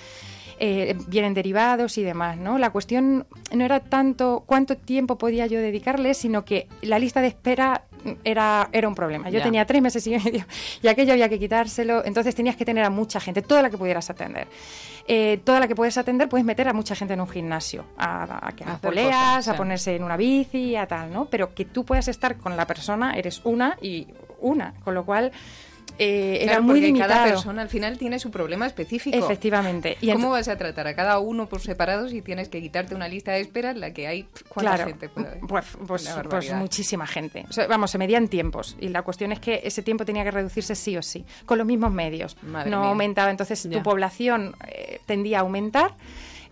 eh, 0.60 0.96
vienen 1.08 1.34
derivados 1.34 1.98
y 1.98 2.04
demás, 2.04 2.38
¿no? 2.38 2.58
La 2.58 2.70
cuestión 2.72 3.26
no 3.52 3.66
era 3.66 3.80
tanto 3.80 4.44
cuánto 4.46 4.78
tiempo 4.78 5.18
podía 5.18 5.48
yo 5.48 5.60
dedicarle, 5.60 6.14
sino 6.14 6.46
que 6.46 6.68
la 6.82 7.00
lista 7.00 7.22
de 7.22 7.28
espera 7.28 7.84
era, 8.24 8.70
era 8.72 8.88
un 8.88 8.96
problema. 8.96 9.30
Yo 9.30 9.40
Ya. 9.40 9.44
tenía 9.44 9.66
tres 9.66 9.82
meses 9.82 10.06
y 10.08 10.12
medio 10.18 10.46
y 10.82 10.88
aquello 10.88 11.14
había 11.14 11.30
que 11.30 11.40
quitárselo, 11.40 12.04
entonces 12.06 12.34
tenías 12.36 12.56
que 12.56 12.66
tener 12.66 12.84
a 12.84 12.90
mucha 12.90 13.20
gente, 13.20 13.42
toda 13.42 13.62
la 13.62 13.70
que 13.70 13.78
pudieras 13.78 14.10
atender. 14.10 14.48
Eh, 15.08 15.40
toda 15.44 15.60
la 15.60 15.68
que 15.68 15.76
puedes 15.76 15.98
atender 15.98 16.30
puedes 16.30 16.46
meter 16.46 16.68
a 16.68 16.74
mucha 16.74 16.96
gente 16.96 17.14
en 17.16 17.22
un 17.22 17.28
gimnasio, 17.28 17.86
a, 17.98 18.48
a 18.48 18.52
que 18.52 18.64
hacer 18.64 18.80
poleas, 18.80 19.10
cosas, 19.38 19.48
a 19.48 19.52
sí. 19.54 19.58
ponerse 19.58 19.96
en 19.96 20.04
una 20.04 20.16
bici, 20.18 20.76
a 20.76 20.86
tal, 20.88 21.12
¿no? 21.12 21.26
Pero 21.26 21.54
que 21.56 21.66
tú 21.66 21.84
puedas 21.86 22.08
estar 22.08 22.38
con 22.38 22.56
la 22.56 22.68
persona, 22.68 23.14
eres 23.18 23.42
una 23.44 23.78
y 23.82 24.08
una, 24.40 24.74
con 24.84 24.94
lo 24.94 25.04
cual 25.06 25.32
eh, 26.00 26.40
era 26.42 26.62
muy 26.62 26.76
porque 26.76 26.88
limitado. 26.88 27.10
cada 27.14 27.26
persona 27.26 27.62
al 27.62 27.70
final 27.70 27.98
tiene 27.98 28.20
su 28.20 28.32
problema 28.32 28.66
específico. 28.68 29.18
Efectivamente. 29.18 29.98
Y 30.02 30.12
¿Cómo 30.12 30.32
vas 30.32 30.48
a 30.48 30.58
tratar 30.58 30.88
a 30.88 30.96
cada 30.96 31.20
uno 31.20 31.48
por 31.48 31.62
separado 31.62 32.10
si 32.10 32.22
tienes 32.22 32.50
que 32.50 32.62
quitarte 32.62 32.96
una 32.96 33.08
lista 33.08 33.32
de 33.34 33.42
espera 33.42 33.72
en 33.72 33.80
la 33.80 33.94
que 33.94 34.08
hay 34.08 34.28
cuánta 34.50 34.76
Claro, 34.76 34.86
gente 34.90 35.10
puede 35.10 35.28
haber? 35.28 35.40
pues, 35.42 35.66
pues, 35.88 36.10
pues 36.30 36.54
muchísima 36.54 37.06
gente. 37.08 37.46
O 37.50 37.54
sea, 37.54 37.68
vamos, 37.68 37.92
se 37.92 37.98
medían 37.98 38.28
tiempos 38.28 38.76
y 38.80 38.90
la 38.90 39.02
cuestión 39.04 39.32
es 39.32 39.40
que 39.40 39.62
ese 39.64 39.82
tiempo 39.82 40.06
tenía 40.06 40.24
que 40.24 40.32
reducirse 40.32 40.76
sí 40.76 40.98
o 40.98 41.02
sí, 41.02 41.26
con 41.46 41.58
los 41.58 41.68
mismos 41.68 41.92
medios. 41.92 42.36
Madre 42.42 42.70
no 42.70 42.80
mía. 42.82 42.90
aumentaba, 42.90 43.30
entonces 43.32 43.64
Ya. 43.64 43.78
tu 43.78 43.84
población 43.84 44.56
eh, 44.68 45.00
tendía 45.06 45.38
a 45.40 45.42
aumentar. 45.42 45.94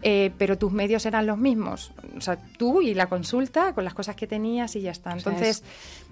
Eh, 0.02 0.32
pero 0.38 0.58
tus 0.58 0.72
medios 0.72 1.06
eran 1.06 1.26
los 1.26 1.38
mismos. 1.38 1.92
O 2.18 2.22
sea, 2.22 2.38
tú 2.58 2.82
y 2.82 2.94
la 2.94 3.08
consulta 3.08 3.74
con 3.74 3.84
las 3.84 3.94
cosas 3.94 4.16
que 4.16 4.28
tenías 4.28 4.76
y 4.76 4.82
ya 4.82 4.92
está. 4.92 5.12
sea, 5.12 5.18
Entonces, 5.18 5.64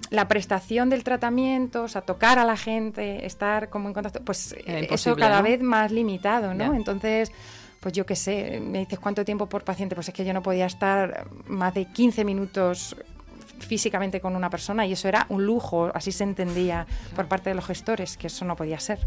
la 0.10 0.28
prestación 0.28 0.90
del 0.90 1.04
tratamiento, 1.04 1.84
o 1.84 1.88
sea, 1.88 2.02
tocar 2.02 2.38
a 2.38 2.46
la 2.46 2.58
gente, 2.58 3.26
estar 3.26 3.70
como 3.70 3.88
en 3.88 3.94
contacto, 3.94 4.22
pues 4.24 4.54
eh, 4.66 4.88
eso 4.92 5.16
cada 5.16 5.38
¿no? 5.38 5.44
vez 5.44 5.62
más 5.62 5.92
limitado, 5.92 6.54
¿no? 6.54 6.74
Entonces, 6.74 7.32
pues 7.80 7.94
yo 7.94 8.06
qué 8.06 8.18
sé, 8.18 8.60
me 8.60 8.80
dices 8.80 9.00
cuánto 9.00 9.24
tiempo 9.24 9.48
por 9.48 9.64
paciente, 9.64 9.96
pues 9.96 10.10
es 10.10 10.14
que 10.14 10.26
yo 10.26 10.34
no 10.34 10.44
podía 10.44 10.66
estar 10.66 11.28
más 11.48 11.74
de 11.74 11.86
15 11.86 12.26
minutos 12.26 12.98
físicamente 13.60 14.20
con 14.20 14.36
una 14.36 14.50
persona 14.50 14.86
y 14.86 14.92
eso 14.92 15.08
era 15.08 15.26
un 15.30 15.46
lujo, 15.46 15.92
así 15.94 16.12
se 16.12 16.24
entendía 16.24 16.86
por 17.16 17.28
parte 17.28 17.50
de 17.50 17.56
los 17.56 17.66
gestores, 17.66 18.18
que 18.18 18.28
eso 18.28 18.44
no 18.44 18.58
podía 18.58 18.80
ser. 18.82 19.00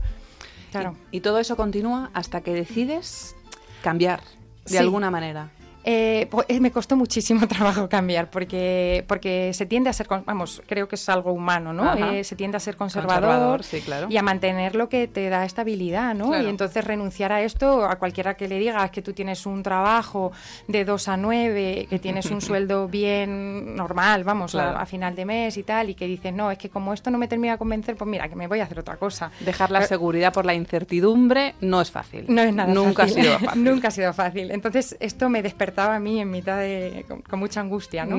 Claro. 0.71 0.97
Y, 1.11 1.19
y 1.19 1.21
todo 1.21 1.39
eso 1.39 1.57
continúa 1.57 2.11
hasta 2.15 2.41
que 2.41 2.55
decides 2.55 3.37
cambiar 3.83 4.21
de 4.64 4.71
Sí. 4.71 4.76
alguna 4.79 5.11
manera. 5.11 5.50
Eh, 5.85 6.27
pues, 6.31 6.47
eh, 6.51 6.61
me 6.61 6.71
costó 6.71 6.95
muchísimo 6.97 7.47
trabajo 7.49 7.89
cambiar 7.89 8.31
porque 8.31 9.05
porque 9.09 9.53
se 9.55 9.65
tiende 9.67 9.89
a 9.89 9.93
ser, 9.95 10.07
vamos, 10.27 10.63
creo 10.67 10.89
que 10.89 10.97
es 10.97 11.09
algo 11.09 11.33
humano, 11.33 11.73
¿no? 11.73 11.95
Eh, 12.13 12.23
se 12.25 12.37
tiende 12.37 12.57
a 12.59 12.61
ser 12.61 12.77
conservador, 12.77 13.21
Conservador, 13.23 13.65
sí, 13.65 13.81
claro. 13.81 14.07
y 14.11 14.17
a 14.17 14.23
mantener 14.23 14.75
lo 14.75 14.89
que 14.89 15.09
te 15.09 15.29
da 15.31 15.45
estabilidad, 15.45 16.15
¿no? 16.15 16.29
Claro. 16.29 16.45
Y 16.45 16.51
entonces 16.51 16.85
renunciar 16.85 17.33
a 17.33 17.41
esto, 17.43 17.85
a 17.87 17.97
cualquiera 17.97 18.35
que 18.35 18.47
le 18.49 18.59
digas 18.59 18.91
que 18.91 19.01
tú 19.03 19.13
tienes 19.15 19.47
un 19.47 19.63
trabajo 19.63 20.33
de 20.69 20.85
2 20.85 21.09
a 21.09 21.17
9, 21.17 21.87
que 21.89 21.99
tienes 21.99 22.27
un 22.31 22.41
sueldo 22.43 22.87
bien 22.89 23.75
normal, 23.75 24.25
vamos, 24.25 24.53
Claro. 24.53 24.77
a, 24.77 24.83
a 24.83 24.87
final 24.87 25.15
de 25.15 25.25
mes 25.25 25.57
y 25.57 25.63
tal, 25.63 25.89
y 25.91 25.95
que 25.95 26.07
dices, 26.07 26.33
no, 26.33 26.51
es 26.51 26.59
que 26.59 26.69
como 26.69 26.93
esto 26.93 27.11
no 27.11 27.17
me 27.19 27.27
termina 27.29 27.53
de 27.55 27.59
convencer, 27.59 27.97
pues 27.97 28.09
mira, 28.11 28.29
que 28.29 28.37
me 28.37 28.47
voy 28.49 28.61
a 28.61 28.65
hacer 28.65 28.79
otra 28.81 28.97
cosa. 28.97 29.31
Dejar 29.41 29.71
la 29.71 29.79
Pero- 29.81 29.89
seguridad 29.89 30.33
por 30.33 30.45
la 30.45 30.53
incertidumbre 30.55 31.55
no 31.61 31.81
es 31.81 31.91
fácil. 31.91 32.27
no 32.29 32.43
es 32.43 32.53
nada 32.53 32.73
Nunca 32.73 33.05
fácil. 33.05 33.21
ha 33.21 33.25
sido 33.25 33.39
fácil. 33.47 33.65
Nunca 33.65 33.89
ha 33.89 33.91
sido 33.91 34.13
fácil. 34.13 34.51
Entonces, 34.51 34.97
esto 35.01 35.29
me 35.29 35.43
despertaba 35.71 35.97
a 35.97 36.00
mí 36.00 36.21
en 36.21 36.31
mitad 36.31 36.59
de. 36.59 37.05
con, 37.09 37.23
con 37.23 37.39
mucha 37.39 37.61
angustia, 37.61 38.05
¿no? 38.05 38.17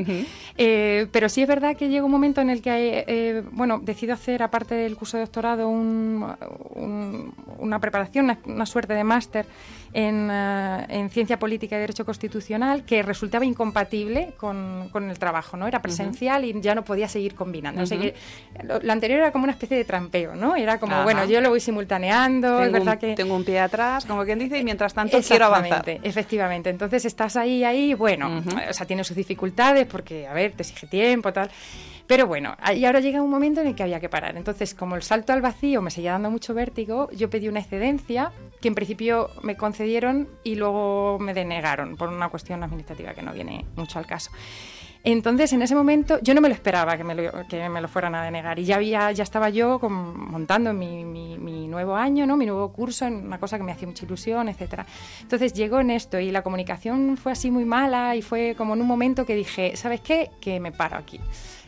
Eh, 0.57 1.07
pero 1.11 1.27
sí 1.29 1.41
es 1.41 1.47
verdad 1.47 1.75
que 1.75 1.89
llega 1.89 2.03
un 2.05 2.11
momento 2.11 2.41
en 2.41 2.49
el 2.49 2.61
que, 2.61 2.69
eh, 2.99 3.05
eh, 3.07 3.43
bueno, 3.51 3.79
decido 3.83 4.13
hacer, 4.13 4.41
aparte 4.43 4.73
del 4.75 4.95
curso 4.95 5.17
de 5.17 5.23
doctorado, 5.23 5.67
un- 5.69 6.25
un- 6.75 7.33
una 7.59 7.79
preparación, 7.79 8.25
una, 8.25 8.39
una 8.45 8.65
suerte 8.65 8.93
de 8.93 9.03
máster 9.03 9.45
en, 9.93 10.29
eh, 10.31 10.85
en 10.89 11.09
Ciencia 11.09 11.37
Política 11.39 11.75
y 11.75 11.79
Derecho 11.79 12.05
Constitucional 12.05 12.83
que 12.83 13.03
resultaba 13.03 13.45
incompatible 13.45 14.33
con, 14.37 14.89
con 14.91 15.09
el 15.09 15.19
trabajo, 15.19 15.57
¿no? 15.57 15.67
Era 15.67 15.81
presencial 15.81 16.45
y 16.45 16.59
ya 16.61 16.75
no 16.75 16.83
podía 16.83 17.07
seguir 17.07 17.35
combinando. 17.35 17.81
O 17.83 17.85
sea 17.85 17.97
Ujú. 17.97 18.07
que 18.07 18.15
lo, 18.63 18.79
lo 18.79 18.91
anterior 18.91 19.19
era 19.19 19.31
como 19.31 19.43
una 19.43 19.53
especie 19.53 19.77
de 19.77 19.85
trampeo, 19.85 20.35
¿no? 20.35 20.55
Era 20.55 20.79
como, 20.79 20.95
Ajá. 20.95 21.03
bueno, 21.03 21.25
yo 21.25 21.41
lo 21.41 21.49
voy 21.49 21.59
simultaneando, 21.59 22.59
es 22.59 22.65
Tengo, 22.71 22.73
verdad 22.73 22.93
un, 22.93 22.99
que... 22.99 23.15
tengo 23.15 23.35
un 23.35 23.43
pie 23.43 23.59
atrás, 23.59 24.05
como 24.05 24.23
quien 24.23 24.39
dice, 24.39 24.57
y 24.57 24.63
mientras 24.63 24.93
tanto 24.93 25.19
quiero 25.21 25.45
avanzar. 25.45 25.83
Efectivamente. 26.03 26.69
Entonces 26.69 27.05
estás 27.05 27.35
ahí, 27.35 27.63
ahí, 27.63 27.93
bueno, 27.93 28.41
o 28.69 28.73
sea, 28.73 28.85
tiene 28.85 29.03
sus 29.03 29.15
dificultades 29.15 29.85
porque, 29.87 30.27
a 30.27 30.33
ver, 30.33 30.53
te 30.53 30.63
exige 30.63 30.87
tiempo, 30.87 31.31
tal. 31.33 31.49
Pero 32.11 32.27
bueno, 32.27 32.57
y 32.75 32.83
ahora 32.83 32.99
llega 32.99 33.21
un 33.21 33.29
momento 33.29 33.61
en 33.61 33.67
el 33.67 33.73
que 33.75 33.83
había 33.83 34.01
que 34.01 34.09
parar. 34.09 34.35
Entonces, 34.35 34.75
como 34.75 34.97
el 34.97 35.01
salto 35.01 35.31
al 35.31 35.41
vacío 35.41 35.81
me 35.81 35.91
seguía 35.91 36.11
dando 36.11 36.29
mucho 36.29 36.53
vértigo, 36.53 37.09
yo 37.11 37.29
pedí 37.29 37.47
una 37.47 37.61
excedencia 37.61 38.33
que 38.59 38.67
en 38.67 38.75
principio 38.75 39.29
me 39.43 39.55
concedieron 39.55 40.27
y 40.43 40.55
luego 40.55 41.19
me 41.21 41.33
denegaron 41.33 41.95
por 41.95 42.09
una 42.09 42.27
cuestión 42.27 42.63
administrativa 42.63 43.13
que 43.13 43.21
no 43.21 43.31
viene 43.31 43.63
mucho 43.77 43.97
al 43.97 44.07
caso. 44.07 44.29
Entonces, 45.05 45.53
en 45.53 45.61
ese 45.61 45.73
momento, 45.73 46.19
yo 46.21 46.33
no 46.35 46.41
me 46.41 46.49
lo 46.49 46.53
esperaba 46.53 46.97
que 46.97 47.05
me 47.05 47.15
lo, 47.15 47.47
que 47.47 47.69
me 47.69 47.79
lo 47.79 47.87
fueran 47.87 48.13
a 48.13 48.23
denegar. 48.25 48.59
Y 48.59 48.65
ya 48.65 48.75
había, 48.75 49.09
ya 49.13 49.23
estaba 49.23 49.49
yo 49.49 49.79
con- 49.79 50.19
montando 50.31 50.73
mi, 50.73 51.05
mi- 51.05 51.37
mi 51.39 51.67
nuevo 51.69 51.95
año, 51.95 52.27
¿no? 52.27 52.35
Mi 52.35 52.45
nuevo 52.45 52.73
curso, 52.73 53.05
en 53.05 53.25
una 53.25 53.39
cosa 53.39 53.57
que 53.57 53.63
me 53.63 53.71
hacía 53.71 53.87
mucha 53.87 54.03
ilusión, 54.05 54.49
etcétera. 54.49 54.85
Entonces 55.21 55.53
llegó 55.53 55.79
en 55.79 55.91
esto 55.91 56.19
y 56.19 56.29
la 56.29 56.41
comunicación 56.43 57.15
fue 57.15 57.31
así 57.31 57.49
muy 57.49 57.63
mala 57.63 58.17
y 58.17 58.21
fue 58.21 58.53
como 58.57 58.73
en 58.73 58.81
un 58.81 58.87
momento 58.87 59.25
que 59.25 59.33
dije, 59.33 59.77
¿sabes 59.77 60.01
qué? 60.01 60.29
Que 60.41 60.59
me 60.59 60.73
paro 60.73 60.97
aquí. 60.97 61.21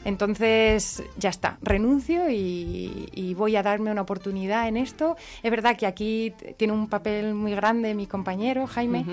Entonces, 0.05 1.03
ya 1.17 1.29
está, 1.29 1.57
renuncio 1.61 2.29
y, 2.29 3.09
y 3.13 3.33
voy 3.35 3.55
a 3.55 3.63
darme 3.63 3.91
una 3.91 4.01
oportunidad 4.01 4.67
en 4.67 4.77
esto. 4.77 5.15
Es 5.41 5.51
verdad 5.51 5.77
que 5.77 5.85
aquí 5.85 6.33
tiene 6.57 6.73
un 6.73 6.87
papel 6.87 7.33
muy 7.33 7.55
grande 7.55 7.93
mi 7.95 8.07
compañero, 8.07 8.67
Jaime, 8.67 9.05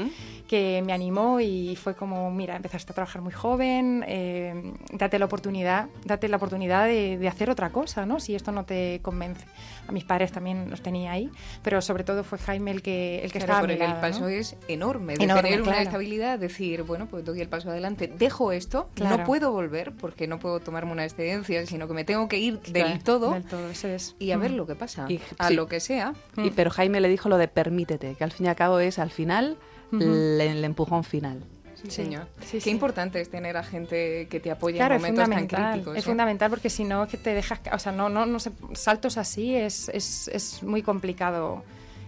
que 0.49 0.83
me 0.85 0.93
animó 0.93 1.41
y 1.41 1.77
fue 1.77 1.95
como, 1.95 2.31
mira, 2.31 2.57
empezaste 2.57 2.93
a 2.93 2.95
trabajar 2.95 3.23
muy 3.23 3.33
joven, 3.33 4.05
eh, 4.07 4.73
date 4.93 5.19
la 5.19 5.27
oportunidad, 5.27 5.89
date 6.05 6.29
la 6.29 6.37
oportunidad 6.37 6.87
de, 6.87 7.19
de 7.19 7.29
hacer 7.29 7.51
otra 7.51 7.71
cosa, 7.71 8.07
¿no? 8.07 8.21
Si 8.21 8.35
esto 8.35 8.53
no 8.53 8.65
te 8.65 9.01
convence. 9.03 9.45
A 9.89 9.93
mis 9.93 10.05
padres 10.05 10.31
también 10.33 10.71
los 10.71 10.83
tenía 10.83 11.13
ahí, 11.13 11.31
pero 11.63 11.81
sobre 11.83 12.05
todo 12.05 12.23
fue 12.23 12.39
Jaime 12.39 12.71
el 12.71 12.83
que, 12.83 13.25
el 13.25 13.33
que 13.33 13.41
Claro, 13.41 13.67
estaba 13.71 13.93
el 13.95 14.01
paso 14.01 14.21
¿no? 14.21 14.29
es 14.29 14.57
enorme, 14.69 15.17
de 15.17 15.25
Enorme, 15.25 15.43
tener 15.43 15.63
una 15.63 15.83
estabilidad, 15.83 16.39
decir, 16.39 16.83
bueno, 16.85 17.07
pues 17.07 17.25
doy 17.25 17.41
el 17.41 17.49
paso 17.49 17.71
adelante, 17.71 18.07
dejo 18.07 18.53
esto, 18.53 18.89
Claro. 18.95 19.19
no 19.19 19.25
puedo 19.25 19.51
volver 19.53 19.93
porque 19.93 20.27
no 20.29 20.39
puedo 20.39 20.61
tomarme 20.61 20.93
una 20.93 21.05
excedencia, 21.05 21.65
sino 21.67 21.89
que 21.89 21.95
me 21.95 22.05
tengo 22.05 22.29
que 22.29 22.39
ir 22.39 22.59
Claro, 22.61 22.89
del 22.89 23.03
todo 23.03 23.33
Del 23.33 23.45
todo, 23.45 23.69
eso 23.71 23.89
es. 23.89 24.15
y 24.19 24.31
a 24.31 24.37
ver 24.37 24.53
Mm. 24.53 24.57
lo 24.57 24.67
que 24.67 24.75
pasa, 24.77 25.07
Y- 25.09 25.21
a 25.39 25.49
sí. 25.49 25.55
lo 25.55 25.67
que 25.67 25.81
sea. 25.81 26.15
Y, 26.37 26.51
pero 26.51 26.71
Jaime 26.71 27.01
le 27.01 27.09
dijo 27.09 27.29
lo 27.29 27.37
de 27.39 27.49
permítete, 27.49 28.15
que 28.15 28.25
al 28.25 28.33
fin 28.33 28.47
y 28.47 28.49
al 28.49 28.57
cabo 28.57 28.79
es 28.79 28.99
al 28.99 29.11
final 29.11 29.57
el 29.93 30.65
empujón 30.65 31.03
final. 31.03 31.43
Sí, 31.85 31.91
señor. 31.91 32.27
sí, 32.41 32.53
Qué 32.59 32.61
sí. 32.61 32.71
importante 32.71 33.21
es 33.21 33.31
tener 33.31 33.57
a 33.57 33.63
gente 33.63 34.27
que 34.29 34.41
te 34.41 34.51
apoye 34.51 34.77
Claro, 34.77 34.95
en 34.95 35.05
es 35.05 35.13
momentos 35.13 35.31
tan 35.31 35.47
críticos. 35.73 35.97
Es 35.97 36.05
fundamental 36.05 36.51
porque 36.51 36.71
si 36.71 36.85
no, 36.85 37.07
que 37.09 37.17
te 37.17 37.35
dejas. 37.35 37.61
O 37.73 37.79
sea, 37.79 37.93
no, 37.93 38.09
no, 38.09 38.27
no 38.27 38.39
sé, 38.39 38.53
saltos 38.75 39.17
así 39.19 39.55
es, 39.55 39.89
es, 39.91 40.29
es 40.29 40.63
muy 40.63 40.83
complicado. 40.83 41.63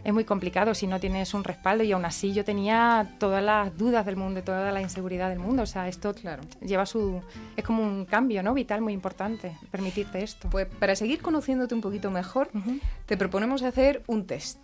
Es 0.05 0.13
muy 0.13 0.25
complicado 0.25 0.75
si 0.75 0.89
no 0.89 0.99
tienes 0.99 1.33
un 1.33 1.45
respaldo 1.45 1.85
y 1.85 1.93
aún 1.93 2.05
así 2.05 2.33
yo 2.33 2.45
tenía 2.45 3.15
todas 3.21 3.41
las 3.41 3.79
dudas 3.79 4.05
del 4.05 4.17
mundo, 4.17 4.43
toda 4.43 4.73
la 4.73 4.81
inseguridad 4.81 5.29
del 5.31 5.39
mundo. 5.39 5.63
O 5.63 5.67
sea, 5.67 5.87
esto 5.87 6.13
Claro. 6.13 6.43
lleva 6.61 6.87
su. 6.87 7.23
Es 7.57 7.63
como 7.65 7.85
un 7.85 8.05
cambio, 8.05 8.43
¿no? 8.43 8.53
Vital 8.53 8.81
muy 8.81 8.95
importante, 8.95 9.57
permitirte 9.71 10.21
esto. 10.25 10.51
Pues 10.51 10.67
para 10.67 10.97
seguir 10.97 11.23
conociéndote 11.23 11.77
un 11.77 11.81
poquito 11.81 12.11
mejor, 12.11 12.51
Ujú, 12.53 12.81
te 13.07 13.17
proponemos 13.17 13.63
hacer 13.63 14.03
un 14.09 14.27
test. 14.27 14.59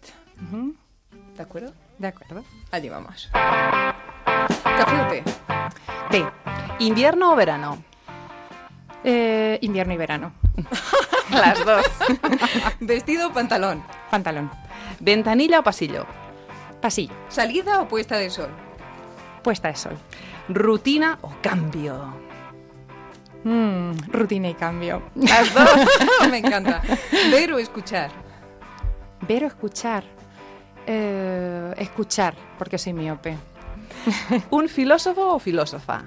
ujú. 0.45 0.75
¿De 1.37 1.43
acuerdo? 1.45 1.73
De 2.01 2.09
acuerdo. 2.09 2.43
Allí 2.73 2.89
vamos. 2.89 3.31
¿Café 4.79 5.03
o 5.03 5.09
té? 6.09 6.25
¿Invierno 6.79 7.33
o 7.33 7.37
verano? 7.37 7.83
Eh, 9.03 9.59
invierno 9.63 9.93
y 9.95 9.97
verano. 9.97 10.33
Las 11.31 11.65
dos. 11.65 11.85
¿Vestido 12.81 13.27
o 13.27 13.33
pantalón? 13.33 13.83
Pantalón. 14.09 14.49
¿Ventanilla 15.01 15.59
o 15.59 15.63
pasillo? 15.65 16.07
Pasillo. 16.81 17.13
¿Salida 17.29 17.81
o 17.81 17.89
puesta 17.89 18.19
de 18.19 18.31
sol? 18.31 18.51
Puesta 19.43 19.67
de 19.67 19.75
sol. 19.75 19.99
¿Rutina 20.49 21.19
o 21.23 21.33
cambio? 21.43 22.15
Mm, 23.43 24.13
rutina 24.13 24.49
y 24.51 24.55
cambio. 24.55 25.03
Las 25.17 25.53
dos. 25.55 25.71
Me 26.31 26.39
encanta. 26.39 26.83
¿Ver 27.33 27.53
o 27.53 27.59
escuchar? 27.59 28.13
Ver 29.27 29.43
o 29.43 29.47
escuchar. 29.49 30.05
Eh, 30.87 31.75
escuchar, 31.79 32.37
porque 32.57 32.79
soy 32.79 32.93
miope. 32.93 33.37
¿Un 34.51 34.69
filósofo 34.69 35.35
o 35.35 35.39
filósofa? 35.39 36.03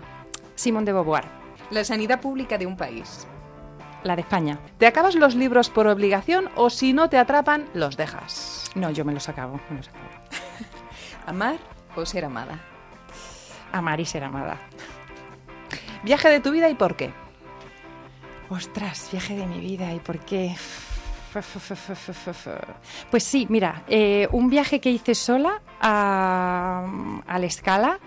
Simón 0.56 0.86
de 0.86 0.94
Beauvoir, 0.94 1.26
La 1.70 1.84
sanidad 1.84 2.20
pública 2.22 2.58
de 2.58 2.66
un 2.66 2.78
país. 2.78 3.28
la 4.04 4.16
de 4.16 4.22
España. 4.24 4.60
¿Te 4.80 4.88
acabas 4.88 5.14
los 5.16 5.36
libros 5.36 5.70
por 5.70 5.86
obligación 5.88 6.50
o 6.56 6.70
si 6.72 6.92
no 6.94 7.10
te 7.10 7.18
atrapan, 7.20 7.70
los 7.76 7.98
dejas? 7.98 8.72
No, 8.74 8.90
yo 8.90 9.06
me 9.06 9.14
los 9.14 9.30
acabo, 9.30 9.60
me 9.70 9.78
los 9.78 9.90
acabo. 9.90 10.06
¿Amar 11.28 11.58
o 11.96 12.06
ser 12.06 12.26
amada? 12.26 12.60
Amar 13.72 14.00
y 14.00 14.06
ser 14.06 14.24
amada. 14.24 14.58
¿Viaje 16.04 16.30
de 16.30 16.40
tu 16.40 16.52
vida 16.52 16.68
y 16.70 16.74
por 16.76 16.96
qué? 16.96 17.14
Ostras, 18.50 19.10
viaje 19.12 19.36
de 19.36 19.46
mi 19.46 19.60
vida, 19.60 19.94
¿y 19.94 20.00
por 20.00 20.18
qué? 20.20 20.56
Pues 23.10 23.24
sí, 23.24 23.46
mira, 23.50 23.84
eh, 23.88 24.28
un 24.32 24.50
viaje 24.50 24.80
que 24.80 24.90
hice 24.92 25.16
sola 25.16 25.62
a, 25.80 26.86
a 27.28 27.40
la 27.40 27.46
escala 27.46 28.00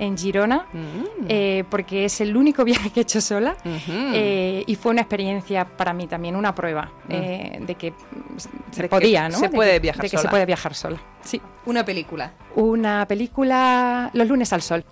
en 0.00 0.16
Girona, 0.16 0.66
Mm. 0.72 1.24
eh, 1.28 1.64
porque 1.68 2.04
es 2.04 2.20
el 2.20 2.36
único 2.36 2.62
viaje 2.64 2.90
que 2.90 3.00
he 3.00 3.02
hecho 3.02 3.20
sola 3.20 3.56
eh, 3.64 4.62
y 4.66 4.74
fue 4.76 4.92
una 4.92 5.00
experiencia 5.00 5.64
para 5.64 5.92
mí 5.92 6.06
también, 6.06 6.36
una 6.36 6.54
prueba 6.54 6.92
eh, 7.08 7.58
de 7.60 7.74
que 7.74 7.92
se 8.70 8.82
De 8.82 8.88
que 8.88 8.88
podía, 8.88 9.28
¿no? 9.28 9.38
se 9.38 9.48
De 9.48 9.54
puede 9.56 9.72
que- 9.72 9.80
viajar 9.80 10.02
de 10.02 10.10
que 10.10 10.16
se 10.16 10.18
sola. 10.18 10.30
puede 10.30 10.46
viajar 10.46 10.74
sola. 10.74 10.98
Sí. 11.20 11.40
Una 11.66 11.84
película. 11.84 12.32
Una 12.54 13.06
película 13.08 14.10
Los 14.14 14.28
lunes 14.28 14.52
al 14.52 14.62
sol. 14.62 14.84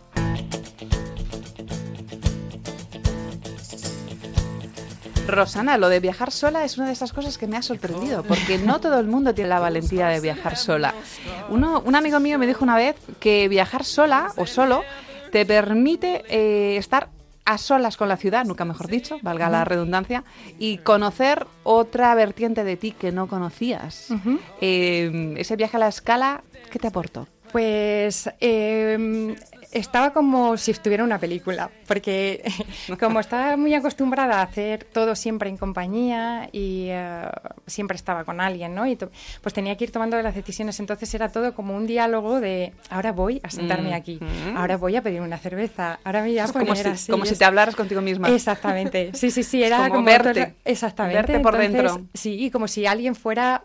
Rosana, 5.26 5.78
lo 5.78 5.88
de 5.88 6.00
viajar 6.00 6.30
sola 6.30 6.64
es 6.64 6.78
una 6.78 6.86
de 6.86 6.92
esas 6.92 7.12
cosas 7.12 7.38
que 7.38 7.46
me 7.46 7.56
ha 7.56 7.62
sorprendido, 7.62 8.22
porque 8.22 8.58
no 8.58 8.80
todo 8.80 8.98
el 9.00 9.06
mundo 9.06 9.34
tiene 9.34 9.50
la 9.50 9.60
valentía 9.60 10.08
de 10.08 10.20
viajar 10.20 10.56
sola. 10.56 10.94
Uno, 11.48 11.82
un 11.84 11.94
amigo 11.94 12.20
mío 12.20 12.38
me 12.38 12.46
dijo 12.46 12.64
una 12.64 12.76
vez 12.76 12.96
que 13.20 13.48
viajar 13.48 13.84
sola 13.84 14.32
o 14.36 14.46
solo 14.46 14.82
te 15.32 15.44
permite 15.44 16.24
eh, 16.28 16.76
estar 16.76 17.08
a 17.44 17.58
solas 17.58 17.96
con 17.96 18.08
la 18.08 18.16
ciudad, 18.16 18.44
nunca 18.44 18.64
mejor 18.64 18.88
dicho, 18.88 19.18
valga 19.22 19.48
la 19.48 19.64
redundancia, 19.64 20.24
y 20.58 20.78
conocer 20.78 21.46
otra 21.62 22.14
vertiente 22.14 22.64
de 22.64 22.76
ti 22.76 22.90
que 22.92 23.12
no 23.12 23.28
conocías. 23.28 24.08
Eh, 24.60 25.34
ese 25.38 25.56
viaje 25.56 25.76
a 25.76 25.80
la 25.80 25.88
escala, 25.88 26.42
¿qué 26.70 26.78
te 26.78 26.88
aportó? 26.88 27.28
Pues 27.52 28.28
eh, 28.40 29.36
estaba 29.78 30.12
como 30.12 30.56
si 30.56 30.70
estuviera 30.70 31.04
una 31.04 31.18
película, 31.18 31.70
porque 31.86 32.42
como 33.00 33.20
estaba 33.20 33.56
muy 33.56 33.74
acostumbrada 33.74 34.40
a 34.40 34.42
hacer 34.42 34.84
todo 34.84 35.14
siempre 35.14 35.50
en 35.50 35.56
compañía 35.56 36.48
y 36.52 36.86
eh, 36.90 37.28
siempre 37.66 37.96
estaba 37.96 38.24
con 38.24 38.40
alguien, 38.40 38.74
¿no? 38.74 38.86
Y 38.86 38.96
pues 38.96 39.52
tenía 39.54 39.76
que 39.76 39.84
ir 39.84 39.92
tomando 39.92 40.20
las 40.22 40.34
decisiones, 40.34 40.80
entonces 40.80 41.12
era 41.14 41.28
todo 41.28 41.54
como 41.54 41.76
un 41.76 41.86
diálogo 41.86 42.40
de 42.40 42.72
ahora 42.90 43.12
voy 43.12 43.40
a 43.42 43.50
sentarme 43.50 43.94
aquí, 43.94 44.18
Mm. 44.20 44.56
ahora 44.56 44.76
voy 44.76 44.96
a 44.96 45.02
pedir 45.02 45.20
una 45.20 45.38
cerveza, 45.38 45.98
ahora 46.04 46.22
me 46.22 46.28
voy 46.28 46.38
a 46.38 46.44
Es 46.44 46.52
como 46.52 46.64
poner 46.66 46.84
si, 46.84 46.90
así, 46.90 47.12
como 47.12 47.24
si 47.26 47.32
es- 47.34 47.38
te 47.38 47.44
hablaras 47.44 47.76
contigo 47.76 48.00
misma. 48.00 48.28
Exactamente, 48.30 49.10
sí, 49.14 49.30
sí, 49.30 49.42
sí, 49.42 49.62
era 49.64 49.78
como 49.88 49.94
como, 49.96 50.04
verte, 50.06 50.32
todo- 50.46 50.54
exactamente, 50.64 51.16
verte 51.16 51.40
por 51.40 51.54
entonces, 51.60 51.92
dentro. 51.94 52.06
Sí, 52.14 52.44
y 52.44 52.50
como 52.50 52.66
si 52.68 52.86
alguien 52.86 53.14
fuera 53.14 53.62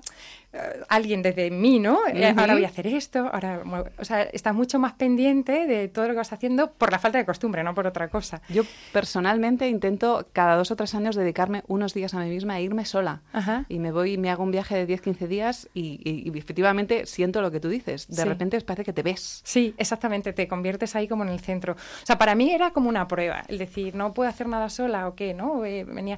alguien 0.89 1.21
desde 1.21 1.49
mí, 1.49 1.79
¿no? 1.79 1.99
Eh. 2.13 2.33
Ahora 2.37 2.53
voy 2.55 2.65
a 2.65 2.67
hacer 2.67 2.85
esto, 2.87 3.29
ahora, 3.31 3.61
o 3.97 4.03
sea, 4.05 4.23
estás 4.23 4.53
mucho 4.53 4.79
más 4.79 4.93
pendiente 4.93 5.65
de 5.65 5.87
todo 5.87 6.05
lo 6.07 6.11
que 6.13 6.17
vas 6.17 6.33
haciendo 6.33 6.71
por 6.71 6.91
la 6.91 6.99
falta 6.99 7.17
de 7.17 7.25
costumbre, 7.25 7.63
no 7.63 7.73
por 7.73 7.87
otra 7.87 8.09
cosa. 8.09 8.41
Yo 8.49 8.63
personalmente 8.91 9.67
intento 9.69 10.27
cada 10.33 10.55
dos 10.55 10.69
o 10.71 10.75
tres 10.75 10.93
años 10.95 11.15
dedicarme 11.15 11.63
unos 11.67 11.93
días 11.93 12.13
a 12.13 12.19
mí 12.19 12.29
misma 12.29 12.59
e 12.59 12.63
irme 12.63 12.85
sola. 12.85 13.21
Ajá. 13.33 13.65
Y 13.69 13.79
me 13.79 13.91
voy 13.91 14.13
y 14.13 14.17
me 14.17 14.29
hago 14.29 14.43
un 14.43 14.51
viaje 14.51 14.75
de 14.75 14.85
10-15 14.87 15.27
días 15.27 15.69
y, 15.73 15.99
y- 16.03 16.29
y 16.29 16.37
efectivamente 16.37 17.05
siento 17.05 17.41
lo 17.41 17.49
que 17.51 17.59
tú 17.59 17.69
dices. 17.69 18.07
De 18.07 18.15
Sí. 18.17 18.23
repente 18.27 18.59
parece 18.61 18.83
que 18.83 18.93
te 18.93 19.03
ves. 19.03 19.41
Sí, 19.45 19.73
exactamente, 19.77 20.33
te 20.33 20.47
conviertes 20.47 20.95
ahí 20.95 21.07
como 21.07 21.23
en 21.23 21.29
el 21.29 21.39
centro. 21.39 21.73
O 21.73 22.05
sea, 22.05 22.17
para 22.17 22.35
mí 22.35 22.51
era 22.51 22.71
como 22.71 22.89
una 22.89 23.07
prueba, 23.07 23.43
el 23.47 23.57
decir, 23.57 23.95
no 23.95 24.13
puedo 24.13 24.29
hacer 24.29 24.47
nada 24.47 24.69
sola 24.69 25.07
o 25.07 25.15
qué, 25.15 25.33
¿no? 25.33 25.63
Eh, 25.65 25.85
venía... 25.85 26.17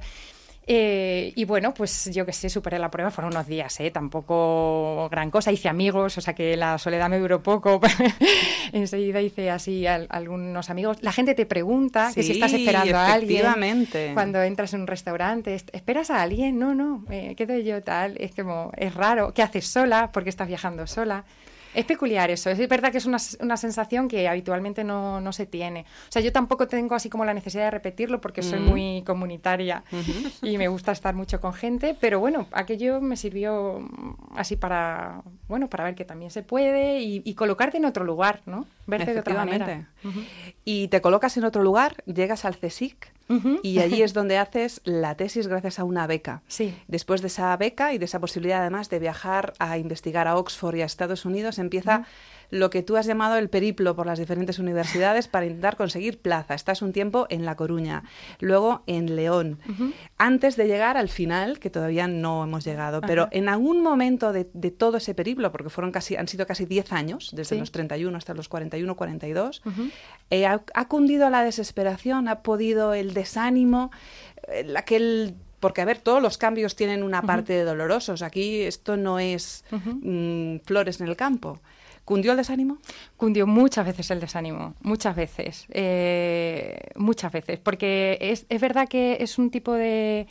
Eh, 0.66 1.32
y 1.36 1.44
bueno, 1.44 1.74
pues 1.74 2.08
yo 2.12 2.24
que 2.24 2.32
sé, 2.32 2.48
superé 2.48 2.78
la 2.78 2.90
prueba, 2.90 3.10
fueron 3.10 3.34
unos 3.34 3.46
días, 3.46 3.78
¿eh? 3.80 3.90
tampoco 3.90 5.08
gran 5.10 5.30
cosa, 5.30 5.52
hice 5.52 5.68
amigos, 5.68 6.16
o 6.16 6.20
sea 6.22 6.34
que 6.34 6.56
la 6.56 6.78
soledad 6.78 7.10
me 7.10 7.18
duró 7.18 7.42
poco, 7.42 7.80
enseguida 8.72 9.20
hice 9.20 9.50
así 9.50 9.86
al- 9.86 10.06
algunos 10.10 10.70
amigos. 10.70 10.96
La 11.02 11.12
gente 11.12 11.34
te 11.34 11.46
pregunta 11.46 12.10
que 12.14 12.22
si 12.22 12.32
estás 12.32 12.52
esperando 12.54 12.96
a 12.96 13.12
alguien. 13.12 13.42
Cuando 14.14 14.42
entras 14.42 14.72
en 14.74 14.80
un 14.82 14.86
restaurante, 14.86 15.54
¿est- 15.54 15.68
¿esperas 15.74 16.10
a 16.10 16.22
alguien? 16.22 16.58
No, 16.58 16.74
no, 16.74 17.04
me 17.08 17.34
quedo 17.36 17.58
yo 17.58 17.82
tal, 17.82 18.16
es 18.18 18.34
como, 18.34 18.72
es 18.76 18.94
raro, 18.94 19.32
¿qué 19.34 19.42
haces 19.42 19.66
sola? 19.66 20.10
porque 20.12 20.30
estás 20.30 20.48
viajando 20.48 20.86
sola? 20.86 21.24
Es 21.74 21.84
peculiar 21.84 22.30
eso, 22.30 22.50
es 22.50 22.68
verdad 22.68 22.92
que 22.92 22.98
es 22.98 23.06
una, 23.06 23.18
una 23.40 23.56
sensación 23.56 24.08
que 24.08 24.28
habitualmente 24.28 24.84
no, 24.84 25.20
no 25.20 25.32
se 25.32 25.46
tiene. 25.46 25.80
O 26.08 26.12
sea, 26.12 26.22
yo 26.22 26.32
tampoco 26.32 26.68
tengo 26.68 26.94
así 26.94 27.08
como 27.10 27.24
la 27.24 27.34
necesidad 27.34 27.64
de 27.64 27.70
repetirlo 27.72 28.20
porque 28.20 28.42
soy 28.42 28.60
Mm. 28.60 28.66
muy 28.66 29.02
comunitaria 29.06 29.82
y 30.42 30.56
me 30.58 30.68
gusta 30.68 30.92
estar 30.92 31.14
mucho 31.14 31.40
con 31.40 31.52
gente, 31.52 31.96
pero 32.00 32.20
bueno, 32.20 32.46
aquello 32.52 33.00
me 33.00 33.16
sirvió 33.16 33.88
así 34.36 34.56
para, 34.56 35.22
bueno, 35.48 35.68
para 35.68 35.84
ver 35.84 35.94
que 35.94 36.04
también 36.04 36.30
se 36.30 36.42
puede 36.42 37.00
y, 37.02 37.22
y 37.24 37.34
colocarte 37.34 37.76
en 37.78 37.84
otro 37.84 38.04
lugar, 38.04 38.40
¿no? 38.46 38.66
Verte 38.86 39.14
de 39.14 39.20
otra 39.20 39.34
manera. 39.34 39.88
Y 40.64 40.88
te 40.88 41.00
colocas 41.00 41.36
en 41.36 41.44
otro 41.44 41.62
lugar, 41.62 42.02
llegas 42.06 42.44
al 42.44 42.56
CSIC 42.58 43.12
Y 43.62 43.78
allí 43.78 44.02
es 44.02 44.12
donde 44.12 44.38
haces 44.38 44.80
la 44.84 45.16
tesis 45.16 45.46
gracias 45.46 45.78
a 45.78 45.84
una 45.84 46.06
beca. 46.06 46.42
Sí. 46.46 46.74
Después 46.88 47.20
de 47.22 47.28
esa 47.28 47.56
beca 47.56 47.94
y 47.94 47.98
de 47.98 48.04
esa 48.04 48.20
posibilidad 48.20 48.60
además 48.60 48.90
de 48.90 48.98
viajar 48.98 49.54
a 49.58 49.78
investigar 49.78 50.28
a 50.28 50.36
Oxford 50.36 50.76
y 50.76 50.82
a 50.82 50.84
Estados 50.84 51.24
Unidos, 51.24 51.58
empieza 51.58 52.06
lo 52.54 52.70
que 52.70 52.82
tú 52.82 52.96
has 52.96 53.06
llamado 53.06 53.36
el 53.36 53.48
periplo 53.50 53.96
por 53.96 54.06
las 54.06 54.18
diferentes 54.18 54.58
universidades 54.58 55.28
para 55.28 55.46
intentar 55.46 55.76
conseguir 55.76 56.18
plaza. 56.20 56.54
Estás 56.54 56.82
un 56.82 56.92
tiempo 56.92 57.26
en 57.28 57.44
La 57.44 57.56
Coruña, 57.56 58.04
luego 58.40 58.82
en 58.86 59.16
León, 59.16 59.58
antes 60.18 60.56
de 60.56 60.66
llegar 60.66 60.96
al 60.96 61.08
final, 61.08 61.58
que 61.58 61.68
todavía 61.70 62.06
no 62.06 62.44
hemos 62.44 62.64
llegado, 62.64 63.00
pero 63.00 63.28
en 63.32 63.48
algún 63.48 63.82
momento 63.82 64.32
de, 64.32 64.48
de 64.54 64.70
todo 64.70 64.98
ese 64.98 65.14
periplo, 65.14 65.50
porque 65.52 65.68
fueron 65.70 65.90
casi, 65.92 66.16
han 66.16 66.28
sido 66.28 66.46
casi 66.46 66.64
10 66.64 66.92
años, 66.92 67.30
desde 67.34 67.56
Sí. 67.56 67.60
los 67.60 67.72
31 67.72 68.16
hasta 68.16 68.34
los 68.34 68.48
41, 68.48 68.94
42, 68.96 69.62
Ujú. 69.66 69.88
eh, 70.30 70.46
ha, 70.46 70.62
ha 70.74 70.88
cundido 70.88 71.30
la 71.30 71.42
desesperación, 71.44 72.28
ha 72.28 72.42
podido 72.42 72.94
el 72.94 73.14
desánimo, 73.14 73.90
el- 74.48 74.76
aquel... 74.76 75.34
Porque, 75.60 75.80
a 75.80 75.86
ver, 75.86 75.96
todos 75.96 76.20
los 76.20 76.36
cambios 76.36 76.76
tienen 76.76 77.02
una 77.02 77.22
parte 77.22 77.54
de 77.54 77.64
dolorosos. 77.64 78.20
Aquí 78.20 78.60
esto 78.60 78.98
no 78.98 79.18
es 79.18 79.64
mm, 79.70 80.56
flores 80.66 81.00
en 81.00 81.08
el 81.08 81.16
campo. 81.16 81.58
¿Cundió 82.04 82.32
el 82.32 82.36
desánimo? 82.36 82.78
Cundió 83.16 83.46
muchas 83.46 83.86
veces 83.86 84.10
el 84.10 84.20
desánimo, 84.20 84.74
muchas 84.82 85.16
veces, 85.16 85.66
eh, 85.70 86.78
muchas 86.96 87.32
veces, 87.32 87.58
porque 87.58 88.18
es, 88.20 88.44
es 88.48 88.60
verdad 88.60 88.88
que 88.88 89.18
es 89.20 89.38
un 89.38 89.50
tipo 89.50 89.72
de, 89.72 90.26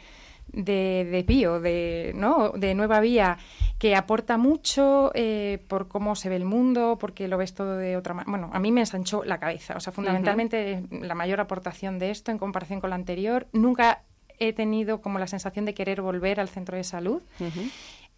de, 0.51 1.07
de 1.09 1.23
pío, 1.23 1.59
de, 1.59 2.11
¿no? 2.15 2.49
de 2.49 2.75
nueva 2.75 2.99
vía, 2.99 3.39
que 3.79 3.95
aporta 3.95 4.37
mucho 4.37 5.11
eh, 5.15 5.63
por 5.67 5.87
cómo 5.87 6.15
se 6.15 6.29
ve 6.29 6.35
el 6.35 6.45
mundo, 6.45 6.97
porque 6.99 7.27
lo 7.27 7.37
ves 7.37 7.55
todo 7.55 7.77
de 7.77 7.97
otra 7.97 8.13
manera. 8.13 8.29
Bueno, 8.29 8.49
a 8.53 8.59
mí 8.59 8.71
me 8.71 8.81
ensanchó 8.81 9.23
la 9.23 9.39
cabeza, 9.39 9.75
o 9.75 9.79
sea, 9.79 9.91
fundamentalmente 9.91 10.83
la 10.91 11.15
mayor 11.15 11.39
aportación 11.39 11.97
de 11.97 12.11
esto 12.11 12.29
en 12.29 12.37
comparación 12.37 12.81
con 12.81 12.91
la 12.91 12.97
anterior. 12.97 13.47
Nunca 13.51 14.03
he 14.37 14.53
tenido 14.53 15.01
como 15.01 15.17
la 15.17 15.27
sensación 15.27 15.65
de 15.65 15.73
querer 15.73 16.01
volver 16.01 16.39
al 16.39 16.49
centro 16.49 16.77
de 16.77 16.83
salud 16.83 17.23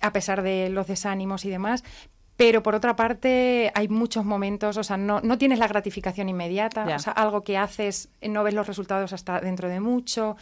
a 0.01 0.13
pesar 0.13 0.41
de 0.41 0.69
los 0.69 0.87
desánimos 0.87 1.45
y 1.45 1.49
demás. 1.49 1.83
Pero 2.37 2.61
por 2.63 2.75
otra 2.75 2.95
parte, 2.95 3.71
hay 3.75 3.87
muchos 3.87 4.25
momentos, 4.25 4.77
o 4.77 4.83
sea, 4.83 4.97
no, 4.97 5.21
no 5.21 5.37
tienes 5.37 5.59
la 5.59 5.67
gratificación 5.67 6.27
inmediata, 6.27 6.85
o 6.95 6.99
sea, 6.99 7.13
algo 7.13 7.43
que 7.43 7.57
haces, 7.57 8.09
eh, 8.21 8.27
no 8.27 8.43
ves 8.43 8.53
los 8.53 8.67
resultados 8.67 9.13
hasta 9.13 9.39
dentro 9.39 9.69
de 9.69 9.79
mucho. 9.79 10.35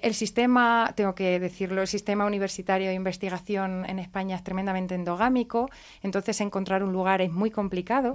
El 0.00 0.14
sistema, 0.14 0.92
tengo 0.96 1.14
que 1.14 1.38
decirlo, 1.38 1.80
el 1.80 1.86
sistema 1.86 2.26
universitario 2.26 2.88
de 2.88 2.94
investigación 2.94 3.84
en 3.88 4.00
España 4.00 4.34
es 4.34 4.42
tremendamente 4.42 4.96
endogámico, 4.96 5.70
entonces 6.02 6.40
encontrar 6.40 6.82
un 6.82 6.92
lugar 6.92 7.22
es 7.22 7.30
muy 7.30 7.50
complicado. 7.50 8.12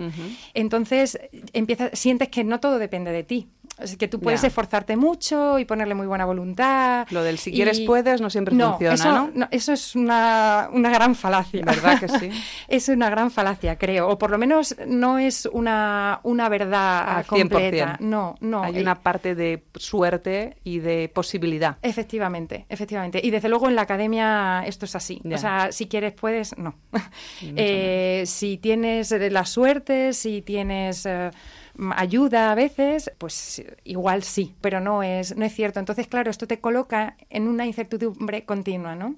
Entonces 0.54 1.18
empiezas, 1.54 1.98
sientes 1.98 2.28
que 2.28 2.44
no 2.44 2.60
todo 2.60 2.78
depende 2.78 3.12
de 3.12 3.24
ti. 3.24 3.48
Es 3.80 3.96
que 3.98 4.08
tú 4.08 4.20
puedes 4.20 4.44
esforzarte 4.44 4.98
mucho 4.98 5.60
y 5.60 5.66
ponerle 5.66 5.94
muy 5.96 6.08
buena 6.08 6.26
voluntad. 6.26 7.08
Lo 7.12 7.24
del 7.24 7.38
si 7.38 7.52
y- 7.52 7.54
quieres 7.54 7.80
puedes 7.82 8.22
no 8.22 8.30
siempre 8.30 8.56
funciona, 8.56 8.94
eso, 8.96 9.30
¿no? 9.34 9.48
Eso 9.52 9.74
es 9.74 9.96
una, 9.96 10.70
una 10.74 10.90
gran 10.90 11.14
falacia. 11.16 11.64
¿Verdad 11.64 12.00
que 12.00 12.08
sí? 12.08 12.30
es 12.68 12.90
una 12.90 13.10
gran 13.10 13.30
falacia, 13.32 13.78
creo. 13.78 14.08
O 14.10 14.18
por 14.18 14.32
lo 14.32 14.38
menos 14.38 14.76
no 14.88 15.20
es 15.20 15.48
una, 15.52 16.20
una 16.24 16.50
verdad 16.50 17.18
Al 17.20 17.26
completa. 17.26 17.98
100%. 18.00 18.00
No, 18.00 18.36
no. 18.42 18.64
Hay 18.64 18.78
Eh, 18.78 18.82
una 18.82 18.96
parte 18.96 19.36
de 19.36 19.64
suerte 19.76 20.58
y 20.64 20.80
de 20.80 21.10
posibilidad. 21.14 21.78
Efectivamente, 21.82 22.66
efectivamente. 22.70 23.20
Y 23.24 23.30
desde 23.32 23.50
luego 23.50 23.68
en 23.70 23.76
la 23.76 23.84
academia 23.84 24.64
esto 24.66 24.86
es 24.86 24.96
así. 24.96 25.22
O 25.32 25.38
sea, 25.38 25.72
si 25.72 25.88
quieres 25.88 26.14
puedes, 26.14 26.58
no. 26.58 26.76
Eh, 27.56 28.24
si 28.26 28.58
tienes 28.58 29.12
la 29.12 29.46
suerte, 29.46 30.14
si 30.14 30.42
tienes 30.42 31.06
eh, 31.06 31.30
ayuda 31.96 32.52
a 32.52 32.56
veces, 32.56 33.12
pues 33.18 33.64
igual 33.84 34.24
sí, 34.24 34.56
pero 34.62 34.80
no 34.80 35.04
es, 35.04 35.36
no 35.36 35.46
es 35.46 35.54
cierto. 35.54 35.80
Entonces, 35.80 36.08
claro, 36.08 36.32
esto 36.32 36.48
te 36.48 36.60
coloca 36.60 37.16
en 37.30 37.48
una 37.48 37.66
incertidumbre 37.66 38.46
continua, 38.46 38.96
¿no? 38.96 39.16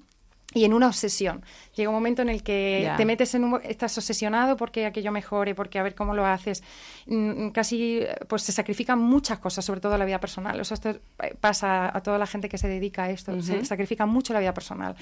Y 0.52 0.64
en 0.64 0.74
una 0.74 0.88
obsesión. 0.88 1.44
Llega 1.76 1.90
un 1.90 1.94
momento 1.94 2.22
en 2.22 2.28
el 2.28 2.42
que 2.42 2.92
te 2.96 3.04
metes 3.04 3.36
en 3.36 3.44
un... 3.44 3.60
Estás 3.62 3.96
obsesionado 3.96 4.56
porque 4.56 4.84
aquello 4.84 5.12
mejore, 5.12 5.54
porque 5.54 5.78
a 5.78 5.84
ver 5.84 5.94
cómo 5.94 6.12
lo 6.12 6.26
haces. 6.26 6.64
Mm, 7.06 7.50
Casi, 7.50 8.00
pues 8.26 8.42
se 8.42 8.50
sacrifican 8.50 8.98
muchas 8.98 9.38
cosas, 9.38 9.64
sobre 9.64 9.80
todo 9.80 9.96
la 9.96 10.04
vida 10.04 10.18
personal. 10.18 10.58
O 10.58 10.64
sea, 10.64 10.74
esto 10.74 10.98
pasa 11.40 11.96
a 11.96 12.02
toda 12.02 12.18
la 12.18 12.26
gente 12.26 12.48
que 12.48 12.58
se 12.58 12.66
dedica 12.66 13.04
a 13.04 13.10
esto. 13.10 13.40
Se 13.40 13.64
sacrifica 13.64 14.06
mucho 14.06 14.32
la 14.32 14.40
vida 14.40 14.52
personal. 14.52 14.96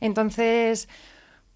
Entonces, 0.00 0.88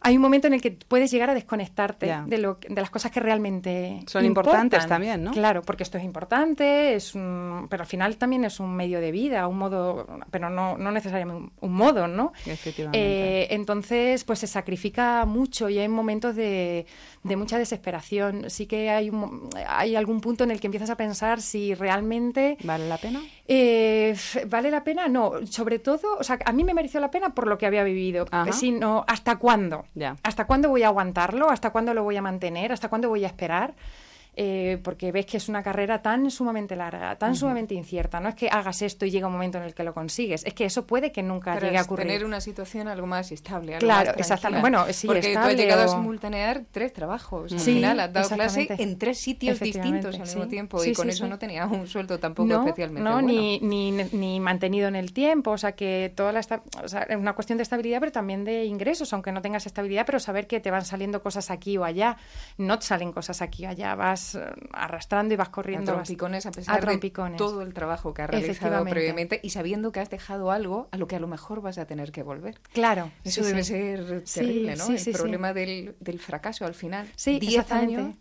hay 0.03 0.17
un 0.17 0.23
momento 0.23 0.47
en 0.47 0.55
el 0.55 0.61
que 0.63 0.73
puedes 0.73 1.11
llegar 1.11 1.31
a 1.31 1.35
desconectarte 1.35 2.15
de, 2.27 2.39
lo, 2.39 2.59
de 2.69 2.81
las 2.81 2.91
cosas 2.91 3.11
que 3.11 3.21
realmente 3.21 4.03
Son 4.07 4.25
importan. 4.25 4.53
importantes 4.53 4.87
también, 4.87 5.23
¿no? 5.25 5.31
Claro, 5.33 5.63
porque 5.63 5.83
esto 5.83 5.99
es 5.99 6.05
importante, 6.05 6.95
es 6.95 7.15
un- 7.15 7.67
pero 7.71 7.83
al 7.83 7.87
final 7.87 8.17
también 8.17 8.45
es 8.45 8.61
un 8.61 8.75
medio 8.75 9.01
de 9.01 9.11
vida, 9.13 9.47
un 9.49 9.59
modo, 9.59 10.07
pero 10.31 10.51
no, 10.51 10.77
no 10.79 10.91
necesariamente 10.93 11.43
un, 11.61 11.71
un 11.71 11.77
modo, 11.77 12.09
¿no? 12.09 12.33
Efectivamente. 12.47 12.99
Eh, 12.99 13.49
entonces, 13.55 14.25
pues 14.25 14.39
se 14.41 14.47
sacrifica 14.47 15.25
mucho 15.25 15.69
y 15.69 15.79
hay 15.79 15.89
momentos 15.89 16.35
de, 16.37 16.87
de 17.23 17.37
mucha 17.37 17.59
desesperación. 17.59 18.51
Sí 18.51 18.67
que 18.67 18.91
hay, 18.91 19.11
un 19.11 19.49
hay 19.67 19.97
algún 19.97 20.21
punto 20.21 20.45
en 20.45 20.51
el 20.51 20.61
que 20.61 20.67
empiezas 20.67 20.91
a 20.91 20.97
pensar 20.97 21.41
si 21.41 21.75
realmente 21.75 22.57
¿Vale 22.65 22.89
la 22.89 22.99
pena? 22.99 23.21
eh, 23.47 24.15
¿Vale 24.49 24.71
la 24.71 24.85
pena? 24.85 25.09
No, 25.09 25.33
sobre 25.47 25.79
todo, 25.79 26.17
o 26.19 26.25
sea, 26.25 26.39
a 26.45 26.53
mí 26.53 26.65
me 26.65 26.75
mereció 26.75 27.01
la 27.01 27.11
pena 27.11 27.31
por 27.35 27.47
lo 27.47 27.59
que 27.59 27.67
había 27.67 27.85
vivido, 27.85 28.27
Ajá. 28.31 28.53
sino 28.53 29.05
hasta 29.07 29.37
cuándo. 29.37 29.85
¿Hasta 30.23 30.47
cuándo 30.47 30.69
voy 30.69 30.83
a 30.83 30.89
aguantarlo? 30.89 31.51
¿Hasta 31.51 31.71
cuándo 31.71 31.95
lo 31.95 32.03
voy 32.03 32.17
a 32.17 32.23
mantener? 32.23 32.73
¿Hasta 32.73 32.89
cuándo 32.89 33.09
voy 33.09 33.25
a 33.25 33.29
esperar? 33.29 33.75
Eh, 34.35 34.79
porque 34.83 35.13
ves 35.13 35.27
que 35.27 35.37
es 35.37 35.51
una 35.51 35.63
carrera 35.63 36.01
tan 36.01 36.31
sumamente 36.31 36.75
larga, 36.75 37.17
tan 37.19 37.37
sumamente 37.37 37.75
incierta. 37.75 38.19
No 38.19 38.31
es 38.31 38.35
que 38.35 38.49
hagas 38.49 38.81
esto 38.81 39.05
y 39.05 39.11
llega 39.11 39.27
un 39.27 39.33
momento 39.35 39.59
en 39.59 39.65
el 39.65 39.75
que 39.75 39.85
lo 39.85 39.93
consigues. 39.93 40.43
Es 40.47 40.55
que 40.55 40.65
eso 40.65 40.87
puede 40.87 41.13
que 41.13 41.23
nunca 41.23 41.61
llegue 41.61 41.77
a 41.77 41.83
ocurrir. 41.83 42.07
tener 42.07 42.25
una 42.25 42.41
situación 42.41 42.89
algo 42.89 43.07
más 43.07 43.31
estable. 43.31 43.75
Algo 43.75 43.85
Claro, 43.87 44.15
exactamente. 44.17 44.63
Bueno, 44.63 44.87
sí, 44.91 45.07
Porque 45.07 45.21
tú 45.21 45.27
has 45.27 45.33
estable 45.35 45.57
llegado 45.57 45.83
a 45.83 45.89
simultanear 45.89 46.63
tres 46.71 46.95
trabajos. 46.95 47.53
Al 47.53 47.61
Sí, 47.61 47.75
final 47.75 48.01
has 48.01 48.11
dado 48.11 48.29
clase 48.31 48.69
en 48.79 48.99
tres 48.99 49.19
sitios 49.19 49.61
distintos 49.61 50.19
al 50.19 50.27
sí. 50.27 50.35
mismo 50.37 50.49
tiempo 50.49 50.83
y 50.83 50.95
con 50.95 51.11
eso 51.11 51.27
no 51.29 51.39
tenía 51.39 51.67
un 51.67 51.87
sueldo 51.87 52.19
tampoco 52.19 52.49
no, 52.49 52.61
especialmente 52.65 53.05
no, 53.07 53.17
bueno. 53.21 53.29
ni, 53.29 53.61
ni, 53.61 53.91
ni 54.13 54.41
mantenido 54.41 54.89
en 54.89 54.97
el 54.97 55.13
tiempo, 55.13 55.51
o 55.51 55.59
sea 55.59 55.73
que 55.73 56.11
toda 56.17 56.33
la 56.33 56.41
esta- 56.41 56.63
o 56.83 56.89
sea, 56.89 57.03
es 57.03 57.17
una 57.17 57.35
cuestión 57.35 57.59
de 57.59 57.65
estabilidad, 57.65 58.01
pero 58.01 58.13
también 58.13 58.45
de 58.45 58.65
ingresos, 58.65 59.13
aunque 59.13 59.31
no 59.31 59.43
tengas 59.43 59.67
estabilidad, 59.67 60.07
pero 60.07 60.19
saber 60.21 60.47
que 60.47 60.59
te 60.61 60.71
van 60.71 60.87
saliendo 60.87 61.23
cosas 61.23 61.51
aquí 61.51 61.77
o 61.77 61.85
allá, 61.85 62.17
no 62.57 62.79
te 62.79 62.87
salen 62.87 63.13
cosas 63.13 63.43
aquí 63.43 63.67
o 63.67 63.69
allá, 63.69 63.95
vas 63.95 64.22
eh, 64.35 64.41
arrastrando 64.73 65.35
y 65.35 65.37
vas 65.37 65.49
a 65.49 65.53
corriendo. 65.53 65.93
vas- 65.95 66.05
trompicones 66.05 66.47
a 66.47 66.49
a 66.49 66.53
pesar 66.53 66.75
de 66.87 67.11
todo 67.39 67.63
el 67.63 67.75
trabajo 67.75 68.15
que 68.15 68.23
has 68.23 68.31
realizado 68.31 68.85
previamente 68.85 69.41
y 69.43 69.51
sabiendo 69.51 69.93
que 69.93 70.01
has 70.01 70.11
dejado 70.11 70.51
algo 70.51 70.89
a 70.93 70.97
lo 70.97 71.07
que 71.07 71.17
a 71.17 71.21
lo 71.21 71.27
mejor 71.29 71.61
vas 71.61 71.79
a 71.79 71.87
tener 71.87 72.13
que 72.13 72.23
volver. 72.23 72.61
Claro, 72.73 73.11
Eso 73.25 73.43
sí, 73.43 73.49
debe 73.49 73.65
sí. 73.65 73.73
ser 73.73 74.23
terrible, 74.25 74.77
¿no? 74.77 74.85
sí, 74.87 75.11
el 75.11 75.17
problema 75.17 75.53
Del, 75.53 75.95
del 76.01 76.19
fracaso 76.19 76.65
al 76.67 76.75
final. 76.75 77.09
Sí, 77.17 77.39
Diez 77.39 77.55
exactamente. 77.55 78.17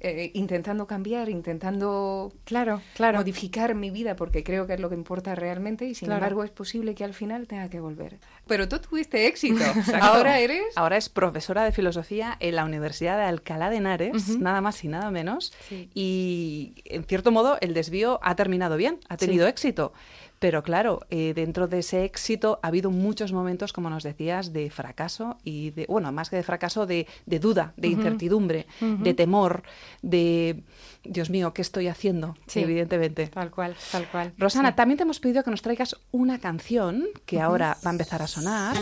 Eh, 0.00 0.30
intentando 0.34 0.86
cambiar, 0.86 1.28
intentando 1.28 2.32
Claro, 2.44 2.80
claro. 2.94 3.18
modificar 3.18 3.74
mi 3.74 3.90
vida 3.90 4.16
porque 4.16 4.42
creo 4.42 4.66
que 4.66 4.74
es 4.74 4.80
lo 4.80 4.88
que 4.88 4.94
importa 4.94 5.34
realmente 5.34 5.84
y 5.86 5.94
sin 5.94 6.06
Claro. 6.06 6.18
embargo 6.24 6.44
es 6.44 6.50
posible 6.50 6.94
que 6.94 7.04
al 7.04 7.14
final 7.14 7.46
tenga 7.46 7.68
que 7.68 7.80
volver. 7.80 8.18
Pero 8.46 8.68
tú 8.68 8.78
tuviste 8.78 9.26
éxito. 9.26 9.62
Exacto. 9.76 10.04
Ahora 10.04 10.38
eres... 10.40 10.62
Ahora 10.76 10.96
es 10.96 11.08
profesora 11.08 11.64
de 11.64 11.72
filosofía 11.72 12.36
en 12.40 12.56
la 12.56 12.64
Universidad 12.64 13.16
de 13.18 13.24
Alcalá 13.24 13.70
de 13.70 13.76
Henares, 13.76 14.38
nada 14.38 14.60
más 14.60 14.82
y 14.84 14.88
nada 14.88 15.10
menos. 15.10 15.52
Sí. 15.68 15.88
Y 15.94 16.74
en 16.84 17.04
cierto 17.04 17.30
modo 17.30 17.58
el 17.60 17.74
desvío 17.74 18.18
ha 18.22 18.34
terminado 18.36 18.76
bien, 18.76 18.98
ha 19.08 19.16
tenido 19.16 19.46
Sí. 19.46 19.50
éxito. 19.50 19.92
Pero 20.40 20.62
claro, 20.62 21.00
eh, 21.10 21.34
dentro 21.34 21.68
de 21.68 21.80
ese 21.80 22.02
éxito 22.04 22.58
ha 22.62 22.68
habido 22.68 22.90
muchos 22.90 23.30
momentos, 23.30 23.74
como 23.74 23.90
nos 23.90 24.02
decías, 24.02 24.54
de 24.54 24.70
fracaso 24.70 25.36
y 25.44 25.70
de, 25.72 25.84
bueno, 25.86 26.10
más 26.12 26.30
que 26.30 26.36
de 26.36 26.42
fracaso, 26.42 26.86
de, 26.86 27.06
de 27.26 27.38
duda, 27.38 27.74
de 27.76 27.88
incertidumbre, 27.88 28.66
de 28.80 29.12
temor, 29.12 29.62
de, 30.00 30.62
Dios 31.04 31.28
mío, 31.28 31.52
¿qué 31.52 31.60
estoy 31.60 31.88
haciendo? 31.88 32.36
Sí. 32.46 32.60
Evidentemente. 32.60 33.26
Tal 33.26 33.50
cual, 33.50 33.76
tal 33.92 34.08
cual. 34.10 34.32
Rosana, 34.38 34.70
Sí. 34.70 34.76
también 34.76 34.96
te 34.96 35.02
hemos 35.02 35.20
pedido 35.20 35.44
que 35.44 35.50
nos 35.50 35.60
traigas 35.60 35.94
una 36.10 36.38
canción 36.38 37.04
que 37.26 37.38
ahora 37.38 37.76
va 37.84 37.90
a 37.90 37.92
empezar 37.92 38.22
a 38.22 38.26
sonar. 38.26 38.76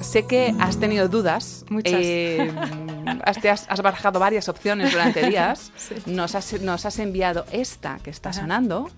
Sé 0.00 0.26
que 0.26 0.54
has 0.58 0.78
tenido 0.78 1.08
dudas. 1.08 1.64
Muchas. 1.68 1.92
eh, 2.02 2.50
has, 3.24 3.40
te 3.40 3.50
has, 3.50 3.66
has 3.68 3.80
barajado 3.82 4.18
varias 4.20 4.48
opciones 4.48 4.92
durante 4.92 5.26
días. 5.28 5.72
Nos, 6.06 6.34
has, 6.34 6.60
nos 6.60 6.84
has 6.84 6.98
enviado 6.98 7.44
esta 7.52 7.98
que 8.02 8.10
está 8.10 8.30
Ajá. 8.30 8.40
sonando. 8.40 8.90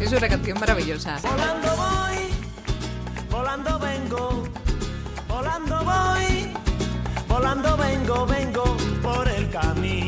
Es 0.00 0.12
una 0.12 0.28
canción 0.28 0.58
maravillosa. 0.60 1.18
Volando 1.22 1.76
voy, 1.76 2.18
volando 3.30 3.78
vengo, 3.78 4.44
volando 5.28 5.84
voy, 5.84 6.52
volando 7.28 7.76
vengo, 7.76 8.26
vengo 8.26 8.76
por 9.02 9.28
el 9.28 9.50
camino. 9.50 10.05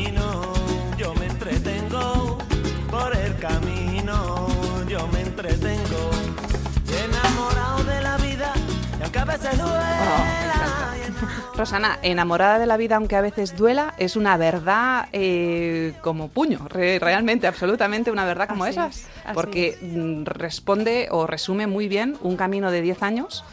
Rosana, 11.59 11.99
enamorada 12.03 12.57
de 12.57 12.65
la 12.65 12.77
vida, 12.77 12.95
aunque 12.95 13.17
a 13.17 13.21
veces 13.21 13.57
duela, 13.57 13.93
es 13.97 14.15
una 14.15 14.37
verdad 14.37 15.09
eh, 15.11 15.91
como 16.01 16.29
puño, 16.29 16.65
re- 16.69 16.99
realmente, 16.99 17.47
absolutamente 17.47 18.11
una 18.11 18.23
verdad 18.23 18.47
como 18.47 18.63
Así 18.63 18.71
esas, 18.71 18.95
es, 18.99 19.07
porque 19.33 19.67
es. 19.69 19.77
mm, 19.81 20.23
responde 20.23 21.09
o 21.11 21.27
resume 21.27 21.67
muy 21.67 21.89
bien 21.89 22.15
un 22.21 22.37
camino 22.37 22.71
de 22.71 22.81
10 22.81 23.03
años 23.03 23.43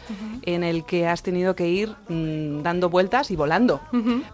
en 0.43 0.63
el 0.63 0.85
que 0.85 1.09
has 1.09 1.25
tenido 1.25 1.57
que 1.57 1.67
ir 1.69 1.97
mm, 2.09 2.63
dando 2.63 2.91
vueltas 2.91 3.33
y 3.33 3.37
volando. 3.37 3.81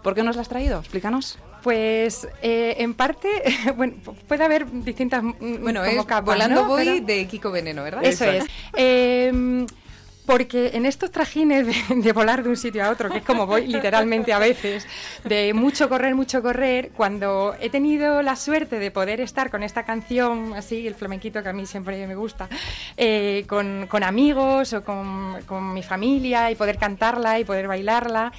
¿Por 0.03 0.13
qué 0.13 0.21
nos 0.21 0.35
la 0.35 0.43
has 0.43 0.49
traído? 0.49 0.77
Explícanos. 0.79 1.39
Pues 1.63 2.27
eh, 2.43 2.75
en 2.77 2.93
parte, 2.93 3.27
bueno, 3.75 3.95
puede 4.27 4.43
haber 4.43 4.69
distintas 4.83 5.23
mm, 5.23 5.33
Bueno, 5.63 5.79
como 5.83 6.01
es 6.01 6.05
capas, 6.05 6.25
Volando 6.25 6.61
¿no? 6.61 6.67
voy 6.67 6.85
Pero- 6.85 7.05
de 7.07 7.27
Kiko 7.27 7.49
Veneno, 7.51 7.81
¿verdad? 7.81 8.03
Eso 8.05 8.25
es. 8.25 8.45
Eh, 8.77 9.65
porque 10.25 10.71
en 10.73 10.85
estos 10.85 11.11
trajines 11.11 11.67
de, 11.89 12.11
volar 12.13 12.43
de 12.43 12.49
un 12.49 12.57
sitio 12.57 12.83
a 12.83 12.89
otro, 12.89 13.09
que 13.09 13.17
es 13.17 13.23
como 13.23 13.45
voy 13.45 13.67
literalmente 13.67 14.33
a 14.33 14.39
veces, 14.39 14.87
de 15.25 15.53
mucho 15.53 15.89
correr, 15.89 16.15
mucho 16.15 16.41
correr, 16.41 16.91
cuando 16.95 17.55
he 17.59 17.69
tenido 17.69 18.21
la 18.21 18.35
suerte 18.35 18.79
de 18.79 18.91
poder 18.91 19.21
estar 19.21 19.49
con 19.49 19.63
esta 19.63 19.83
canción, 19.83 20.53
así, 20.53 20.87
el 20.87 20.95
flamenquito 20.95 21.43
que 21.43 21.49
a 21.49 21.53
mí 21.53 21.65
siempre 21.65 22.05
me 22.07 22.15
gusta, 22.15 22.47
eh, 22.97 23.45
con, 23.47 23.87
amigos 24.03 24.73
o 24.73 24.83
con, 24.83 25.41
con 25.45 25.73
mi 25.73 25.83
familia 25.83 26.51
y 26.51 26.55
poder 26.55 26.77
cantarla 26.77 27.39
y 27.39 27.45
poder 27.45 27.67
bailarla, 27.67 28.31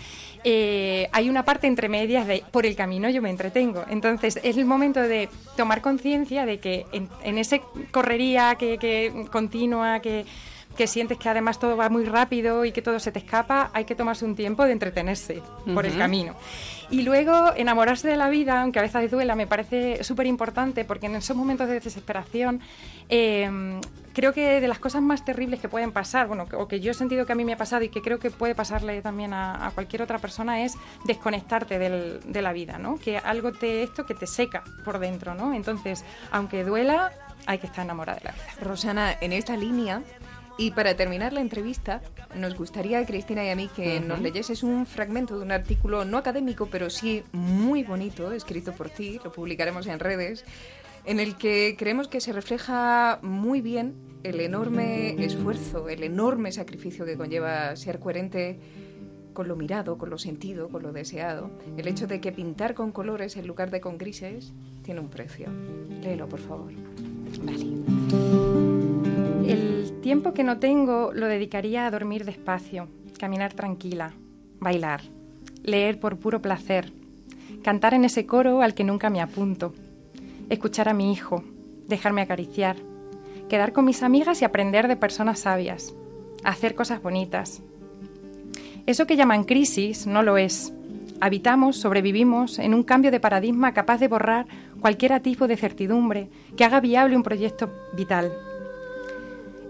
eh, 0.47 1.09
hay 1.13 1.31
una 1.31 1.43
parte 1.43 1.67
entre 1.67 1.89
medias 1.89 2.27
de 2.27 2.45
por 2.51 2.67
el 2.67 2.77
camino 2.77 3.09
yo 3.09 3.23
me 3.23 3.31
entretengo. 3.31 3.85
Entonces 3.89 4.39
es 4.43 4.59
el 4.59 4.67
momento 4.67 5.01
de 5.01 5.31
tomar 5.57 5.81
conciencia 5.81 6.45
de 6.45 6.59
que 6.59 6.87
en, 6.93 7.09
en 7.23 7.39
ese 7.39 7.63
correría 7.91 8.55
que, 8.57 8.77
que 8.77 9.27
continua, 9.33 10.01
que, 10.01 10.27
que 10.77 10.87
sientes 10.87 11.19
que 11.19 11.29
además 11.29 11.59
todo 11.59 11.77
va 11.77 11.89
muy 11.89 12.05
rápido 12.05 12.65
y 12.65 12.73
que 12.73 12.83
todo 12.83 12.99
se 12.99 13.13
te 13.13 13.19
escapa, 13.21 13.71
hay 13.73 13.85
que 13.85 13.95
tomarse 13.95 14.25
un 14.25 14.35
tiempo 14.35 14.65
de 14.65 14.73
entretenerse 14.73 15.41
por 15.75 15.87
el 15.87 15.97
camino. 15.97 16.35
Y 16.91 17.03
luego 17.03 17.53
enamorarse 17.57 18.09
de 18.09 18.17
la 18.17 18.29
vida, 18.29 18.61
aunque 18.61 18.79
a 18.79 18.83
veces 18.83 19.11
duela, 19.11 19.35
me 19.35 19.47
parece 19.47 20.05
súper 20.05 20.27
importante 20.27 20.85
porque 20.85 21.07
en 21.07 21.17
esos 21.17 21.37
momentos 21.37 21.67
de 21.69 21.75
desesperación 21.75 22.61
eh, 23.09 23.81
creo 24.13 24.33
que 24.33 24.61
de 24.61 24.69
las 24.69 24.79
cosas 24.79 25.01
más 25.03 25.25
terribles 25.25 25.61
que 25.61 25.69
pueden 25.69 25.93
pasar, 25.93 26.27
bueno, 26.29 26.47
o 26.57 26.69
que 26.69 26.81
yo 26.81 26.91
he 26.91 26.95
sentido 26.95 27.25
que 27.27 27.33
a 27.33 27.35
mí 27.37 27.45
me 27.45 27.53
ha 27.55 27.57
pasado 27.57 27.85
y 27.85 27.89
que 27.89 28.01
creo 28.03 28.19
que 28.19 28.31
puede 28.31 28.55
pasarle 28.55 29.01
también 29.03 29.33
a, 29.33 29.67
a 29.67 29.71
cualquier 29.71 30.03
otra 30.03 30.19
persona 30.19 30.63
es 30.65 30.75
desconectarte 31.05 31.79
del- 31.79 32.21
de 32.25 32.43
la 32.43 32.53
vida, 32.53 32.79
¿no? 32.79 32.97
Que 32.99 33.17
algo 33.19 33.53
te 33.53 33.83
esto 33.83 34.05
que 34.07 34.15
te 34.15 34.27
seca 34.27 34.63
por 34.85 34.99
dentro, 34.99 35.35
¿no? 35.35 35.55
Entonces, 35.55 36.05
aunque 36.31 36.65
duela, 36.65 37.13
hay 37.47 37.59
que 37.59 37.67
estar 37.67 37.85
enamorada 37.85 38.19
de 38.19 38.25
la 38.27 38.33
vida. 38.33 38.45
Rosana, 38.63 39.17
en 39.21 39.33
esta 39.33 39.57
línea, 39.57 40.03
y 40.57 40.71
para 40.71 40.97
terminar 40.97 41.33
la 41.33 41.41
entrevista, 41.41 42.03
nos 42.37 42.57
gustaría 42.57 42.99
a 42.99 43.07
Cristina 43.07 43.45
y 43.45 43.51
a 43.51 43.57
mí 43.57 43.69
que 43.75 44.01
nos 44.01 44.21
leyeses 44.21 44.63
un 44.63 44.87
fragmento 44.87 45.37
de 45.39 45.45
un 45.45 45.53
artículo 45.53 46.05
no 46.05 46.19
académico, 46.19 46.69
pero 46.71 46.91
sí 46.91 47.23
muy 47.33 47.83
bonito, 47.83 48.33
escrito 48.33 48.73
por 48.73 48.91
ti, 48.91 49.21
lo 49.25 49.33
publicaremos 49.33 49.87
en 49.87 49.99
redes, 49.99 50.45
en 51.05 51.21
el 51.21 51.37
que 51.37 51.75
creemos 51.79 52.09
que 52.09 52.21
se 52.21 52.33
refleja 52.33 53.19
muy 53.23 53.61
bien 53.61 53.95
el 54.23 54.41
enorme 54.41 55.23
esfuerzo, 55.23 55.89
el 55.89 56.03
enorme 56.03 56.51
sacrificio 56.53 57.05
que 57.05 57.17
conlleva 57.17 57.77
ser 57.77 57.99
coherente 57.99 58.59
con 59.35 59.49
lo 59.49 59.57
mirado, 59.57 59.99
con 59.99 60.09
lo 60.09 60.17
sentido, 60.17 60.69
con 60.69 60.83
lo 60.83 60.93
deseado. 60.93 61.51
El 61.77 61.89
hecho 61.89 62.07
de 62.07 62.21
que 62.21 62.33
pintar 62.33 62.75
con 62.75 62.93
colores 62.93 63.37
en 63.37 63.47
lugar 63.47 63.71
de 63.71 63.81
con 63.81 63.99
grises 63.99 64.53
tiene 64.83 65.01
un 65.01 65.11
precio. 65.11 65.49
Léelo, 66.01 66.29
por 66.29 66.41
favor. 66.41 66.73
El 67.27 68.44
tiempo 70.05 70.35
que 70.35 70.45
no 70.45 70.59
tengo 70.59 71.13
lo 71.15 71.29
dedicaría 71.29 71.87
a 71.87 71.91
dormir 71.91 72.27
despacio, 72.27 72.89
caminar 73.19 73.55
tranquila, 73.55 74.13
bailar, 74.61 75.01
leer 75.63 75.99
por 75.99 76.19
puro 76.19 76.43
placer, 76.43 76.93
cantar 77.63 77.95
en 77.95 78.05
ese 78.05 78.27
coro 78.27 78.61
al 78.61 78.75
que 78.75 78.85
nunca 78.85 79.09
me 79.09 79.23
apunto, 79.23 79.73
escuchar 80.51 80.91
a 80.91 80.93
mi 80.93 81.11
hijo, 81.11 81.43
dejarme 81.89 82.21
acariciar, 82.21 82.77
quedar 83.49 83.73
con 83.73 83.87
mis 83.87 84.03
amigas 84.03 84.43
y 84.43 84.45
aprender 84.45 84.89
de 84.89 84.97
personas 84.97 85.39
sabias, 85.39 85.95
hacer 86.45 86.75
cosas 86.75 87.03
bonitas. 87.03 87.63
Eso 88.85 89.07
que 89.07 89.17
llaman 89.17 89.45
crisis 89.45 90.07
no 90.07 90.23
lo 90.23 90.37
es. 90.37 90.75
Habitamos, 91.23 91.79
sobrevivimos 91.79 92.59
en 92.59 92.75
un 92.75 92.83
cambio 92.83 93.11
de 93.11 93.21
paradigma 93.21 93.73
capaz 93.73 94.01
de 94.01 94.09
borrar 94.09 94.45
cualquier 94.83 95.19
tipo 95.21 95.49
de 95.49 95.57
certidumbre 95.57 96.29
que 96.59 96.65
haga 96.67 96.81
viable 96.81 97.17
un 97.17 97.23
proyecto 97.23 97.71
vital. 97.97 98.54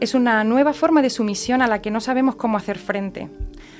Es 0.00 0.14
una 0.14 0.44
nueva 0.44 0.72
forma 0.72 1.02
de 1.02 1.11
sumisión 1.11 1.62
a 1.62 1.66
la 1.66 1.80
que 1.80 1.90
no 1.90 2.00
sabemos 2.00 2.37
cómo 2.37 2.57
hacer 2.57 2.78
frente. 2.78 3.28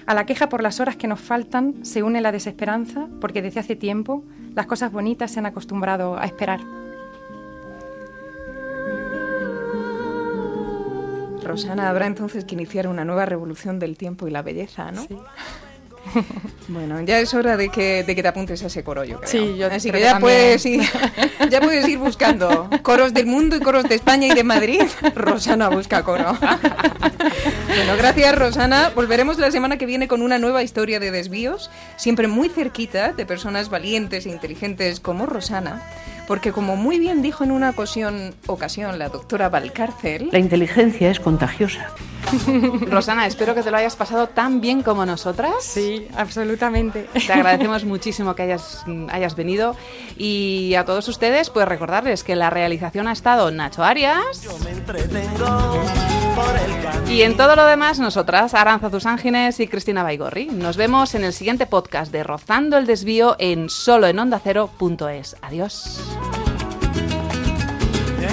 A 0.07 0.14
la 0.14 0.27
queja 0.27 0.48
por 0.48 0.62
las 0.62 0.81
horas 0.81 0.96
que 0.96 1.09
nos 1.09 1.20
faltan 1.20 1.85
se 1.85 2.03
une 2.03 2.20
la 2.20 2.33
desesperanza 2.33 3.09
porque 3.20 3.42
desde 3.42 3.61
hace 3.61 3.77
tiempo 3.77 4.24
las 4.55 4.66
cosas 4.66 4.92
bonitas 4.92 5.31
se 5.31 5.38
han 5.38 5.46
acostumbrado 5.46 6.18
a 6.18 6.24
esperar. 6.24 6.61
Rosana, 11.42 11.90
habrá 11.90 12.07
entonces 12.07 12.44
que 12.44 12.55
iniciar 12.55 12.88
una 12.88 13.05
nueva 13.05 13.27
revolución 13.27 13.79
del 13.79 13.96
tiempo 13.96 14.27
y 14.27 14.31
la 14.31 14.42
belleza, 14.42 14.90
¿no? 14.92 15.07
Bueno, 16.68 16.98
ya 17.03 17.18
es 17.20 17.35
hora 17.35 17.59
de 17.59 17.68
que, 17.68 18.05
de 18.05 18.14
que 18.16 18.22
te 18.22 18.29
apuntes 18.29 18.62
a 18.62 18.68
ese 18.68 18.83
coro, 18.83 19.05
yo 19.05 19.18
creo. 19.18 19.29
Sí, 19.31 19.57
yo 19.59 19.66
Así 19.66 19.90
creo 19.90 19.92
que 19.92 19.98
que 19.98 20.00
ya 20.00 20.12
también. 20.12 20.20
puedes, 20.22 20.64
ir, 20.66 20.81
ya 21.50 21.61
puedes 21.61 21.87
ir 21.87 21.98
buscando 21.98 22.70
coros 22.83 23.12
del 23.12 23.27
mundo 23.27 23.57
y 23.57 23.61
coros 23.61 23.85
de 23.85 23.94
España 23.94 24.29
y 24.29 24.35
de 24.35 24.44
Madrid. 24.44 24.81
Rosana 25.14 25.68
busca 25.68 26.03
coro. 26.03 26.37
Bueno, 27.66 27.96
gracias 27.98 28.38
Rosana. 28.38 28.90
Volveremos 28.94 29.38
la 29.38 29.50
semana 29.50 29.77
que 29.79 29.87
viene 29.87 30.07
con 30.09 30.22
una 30.22 30.38
nueva 30.38 30.62
historia 30.62 31.00
de 31.00 31.11
desvíos, 31.11 31.70
siempre 31.96 32.29
muy 32.29 32.48
cerquita 32.48 33.12
de 33.12 33.27
personas 33.27 33.68
valientes 33.68 34.27
e 34.27 34.31
inteligentes 34.31 35.00
como 35.00 35.27
Rosana. 35.27 35.83
Porque 36.29 36.53
como 36.53 36.77
muy 36.77 36.98
bien 36.98 37.20
dijo 37.20 37.42
en 37.44 37.50
una 37.50 37.70
ocasión, 37.70 38.35
ocasión 38.46 38.98
la 38.98 39.09
doctora 39.09 39.48
Valcárcel, 39.48 40.29
La 40.33 40.38
inteligencia 40.38 41.11
es 41.11 41.18
contagiosa. 41.20 41.90
Rosana, 42.91 43.27
espero 43.27 43.55
que 43.55 43.63
te 43.63 43.71
lo 43.71 43.77
hayas 43.77 43.97
pasado 43.97 44.29
tan 44.29 44.61
bien 44.61 44.83
como 44.83 45.07
nosotras. 45.07 45.55
Sí, 45.61 46.07
absolutamente. 46.17 47.09
Te 47.27 47.33
agradecemos 47.33 47.85
muchísimo 47.85 48.35
que 48.35 48.43
hayas, 48.43 48.85
hayas 49.11 49.37
venido 49.37 49.77
y 50.17 50.75
a 50.75 50.85
todos 50.85 51.09
ustedes 51.09 51.51
pues 51.51 51.67
recordarles 51.67 52.25
que 52.25 52.37
la 52.37 52.51
realización 52.51 53.09
ha 53.09 53.13
estado 53.13 53.51
Nacho 53.51 53.83
Arias 53.83 54.43
Yo 54.43 54.57
me 54.65 54.71
entretengo 54.71 55.83
por 56.35 56.57
el 56.57 56.75
y 57.09 57.23
en 57.23 57.37
todo 57.37 57.55
lo 57.55 57.65
demás 57.65 57.99
nosotras, 57.99 58.55
Aranza 58.55 58.91
Ángeles 59.05 59.61
y 59.61 59.69
Cristina 59.69 60.03
Baigorri. 60.03 60.47
Nos 60.47 60.77
vemos 60.77 61.15
en 61.15 61.25
el 61.25 61.33
siguiente 61.33 61.67
podcast 61.67 62.11
de 62.11 62.25
Rozando 62.25 62.77
el 62.77 62.87
Desvío 62.87 63.37
en 63.39 63.69
solo 63.69 64.07
en 64.07 64.19
onda 64.19 64.41
cero.es. 64.43 65.37
Adiós. 65.43 66.01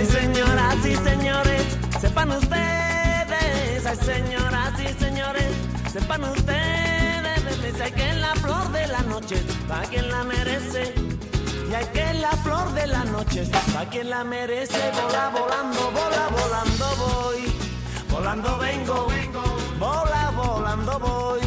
Señoras 0.10 0.86
y 0.86 0.96
señores, 0.96 1.78
sepan 2.00 2.32
ustedes, 2.32 2.71
señoras 4.04 4.74
y 4.80 5.04
señores, 5.04 5.52
sepan 5.92 6.24
ustedes, 6.24 7.82
hay 7.82 7.92
que 7.92 8.14
la 8.14 8.36
flor 8.36 8.72
de 8.72 8.88
la 8.88 9.02
noche, 9.02 9.44
para 9.68 9.84
quien 9.88 10.10
la 10.10 10.24
merece. 10.24 10.94
Y 11.70 11.74
hay 11.74 11.86
que 11.86 12.14
la 12.16 12.32
flor 12.44 12.74
de 12.74 12.88
la 12.88 13.04
noche, 13.06 13.50
para 13.74 13.90
quien 13.90 14.10
la 14.10 14.24
merece, 14.24 14.80
vola 14.92 15.30
volando, 15.30 15.92
vola 15.92 16.28
volando 16.30 16.86
voy, 16.98 17.54
volando 18.10 18.58
vengo, 18.58 19.08
vola 19.80 20.32
volando 20.36 21.00
voy, 21.00 21.42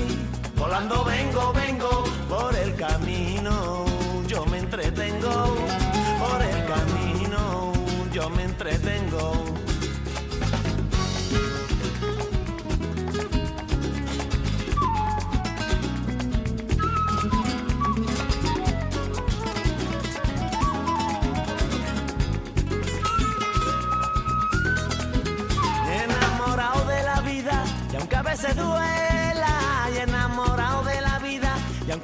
volando 0.56 1.04
vengo, 1.04 1.52
vengo 1.52 2.04
por 2.28 2.54
el 2.56 2.74
camino, 2.76 3.83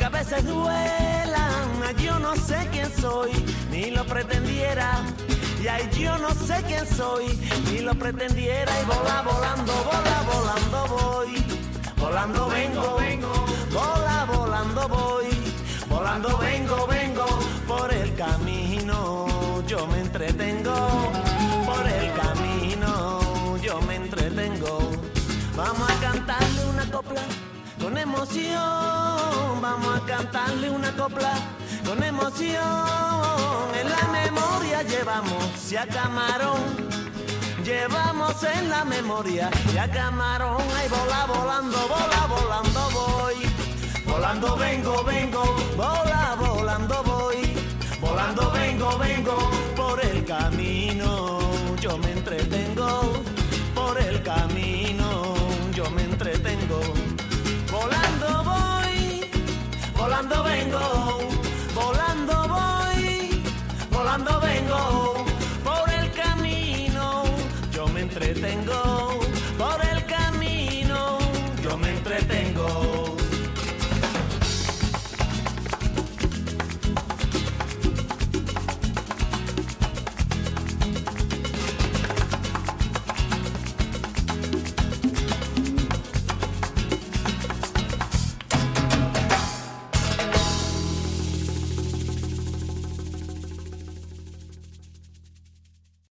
aunque 0.04 1.84
a 1.84 1.92
yo 1.92 2.18
no 2.18 2.34
sé 2.36 2.68
quién 2.72 2.90
soy 2.96 3.30
ni 3.70 3.90
lo 3.90 4.04
pretendiera. 4.04 5.02
Y 5.62 5.66
ay 5.66 5.88
yo 5.98 6.16
no 6.18 6.30
sé 6.30 6.62
quién 6.66 6.86
soy 6.86 7.26
ni 7.70 7.80
lo 7.80 7.94
pretendiera. 7.94 8.72
Y 8.80 8.84
vola 8.86 9.22
volando 9.22 9.72
vola 9.84 10.22
volando 10.32 10.86
voy. 10.96 11.44
Volando 11.96 12.48
vengo 12.48 12.96
vengo 12.96 13.32
vola 13.72 14.24
volando 14.24 14.88
voy. 14.88 15.26
Volando 15.88 16.38
vengo 16.38 16.86
vengo 16.86 17.26
por 17.66 17.92
el 17.92 18.14
camino. 18.14 19.62
Yo 19.66 19.86
me 19.86 20.00
entretengo 20.00 21.12
por 21.66 21.86
el 21.86 22.12
camino. 22.14 23.56
Yo 23.62 23.80
me 23.82 23.96
entretengo. 23.96 24.90
Vamos 25.56 25.90
a 25.90 26.00
cantarle 26.00 26.64
una 26.66 26.90
copla 26.90 27.22
con 27.90 27.98
emoción. 27.98 29.60
Vamos 29.60 29.96
a 29.96 30.06
cantarle 30.06 30.70
una 30.70 30.92
copla 30.92 31.32
con 31.84 32.02
emoción. 32.02 32.54
En 33.80 33.90
la 33.90 34.04
memoria 34.12 34.82
llevamos 34.82 35.70
ya 35.70 35.86
camarón 35.86 36.60
llevamos 37.64 38.42
en 38.42 38.70
la 38.70 38.84
memoria 38.84 39.50
ya 39.74 39.88
camarón 39.90 40.62
ahí 40.76 40.88
vola 40.88 41.26
volando 41.26 41.78
vola 41.88 42.26
volando 42.28 42.80
voy. 42.90 43.34
Volando 44.06 44.56
vengo 44.56 45.04
vengo 45.04 45.44
vola 45.76 46.09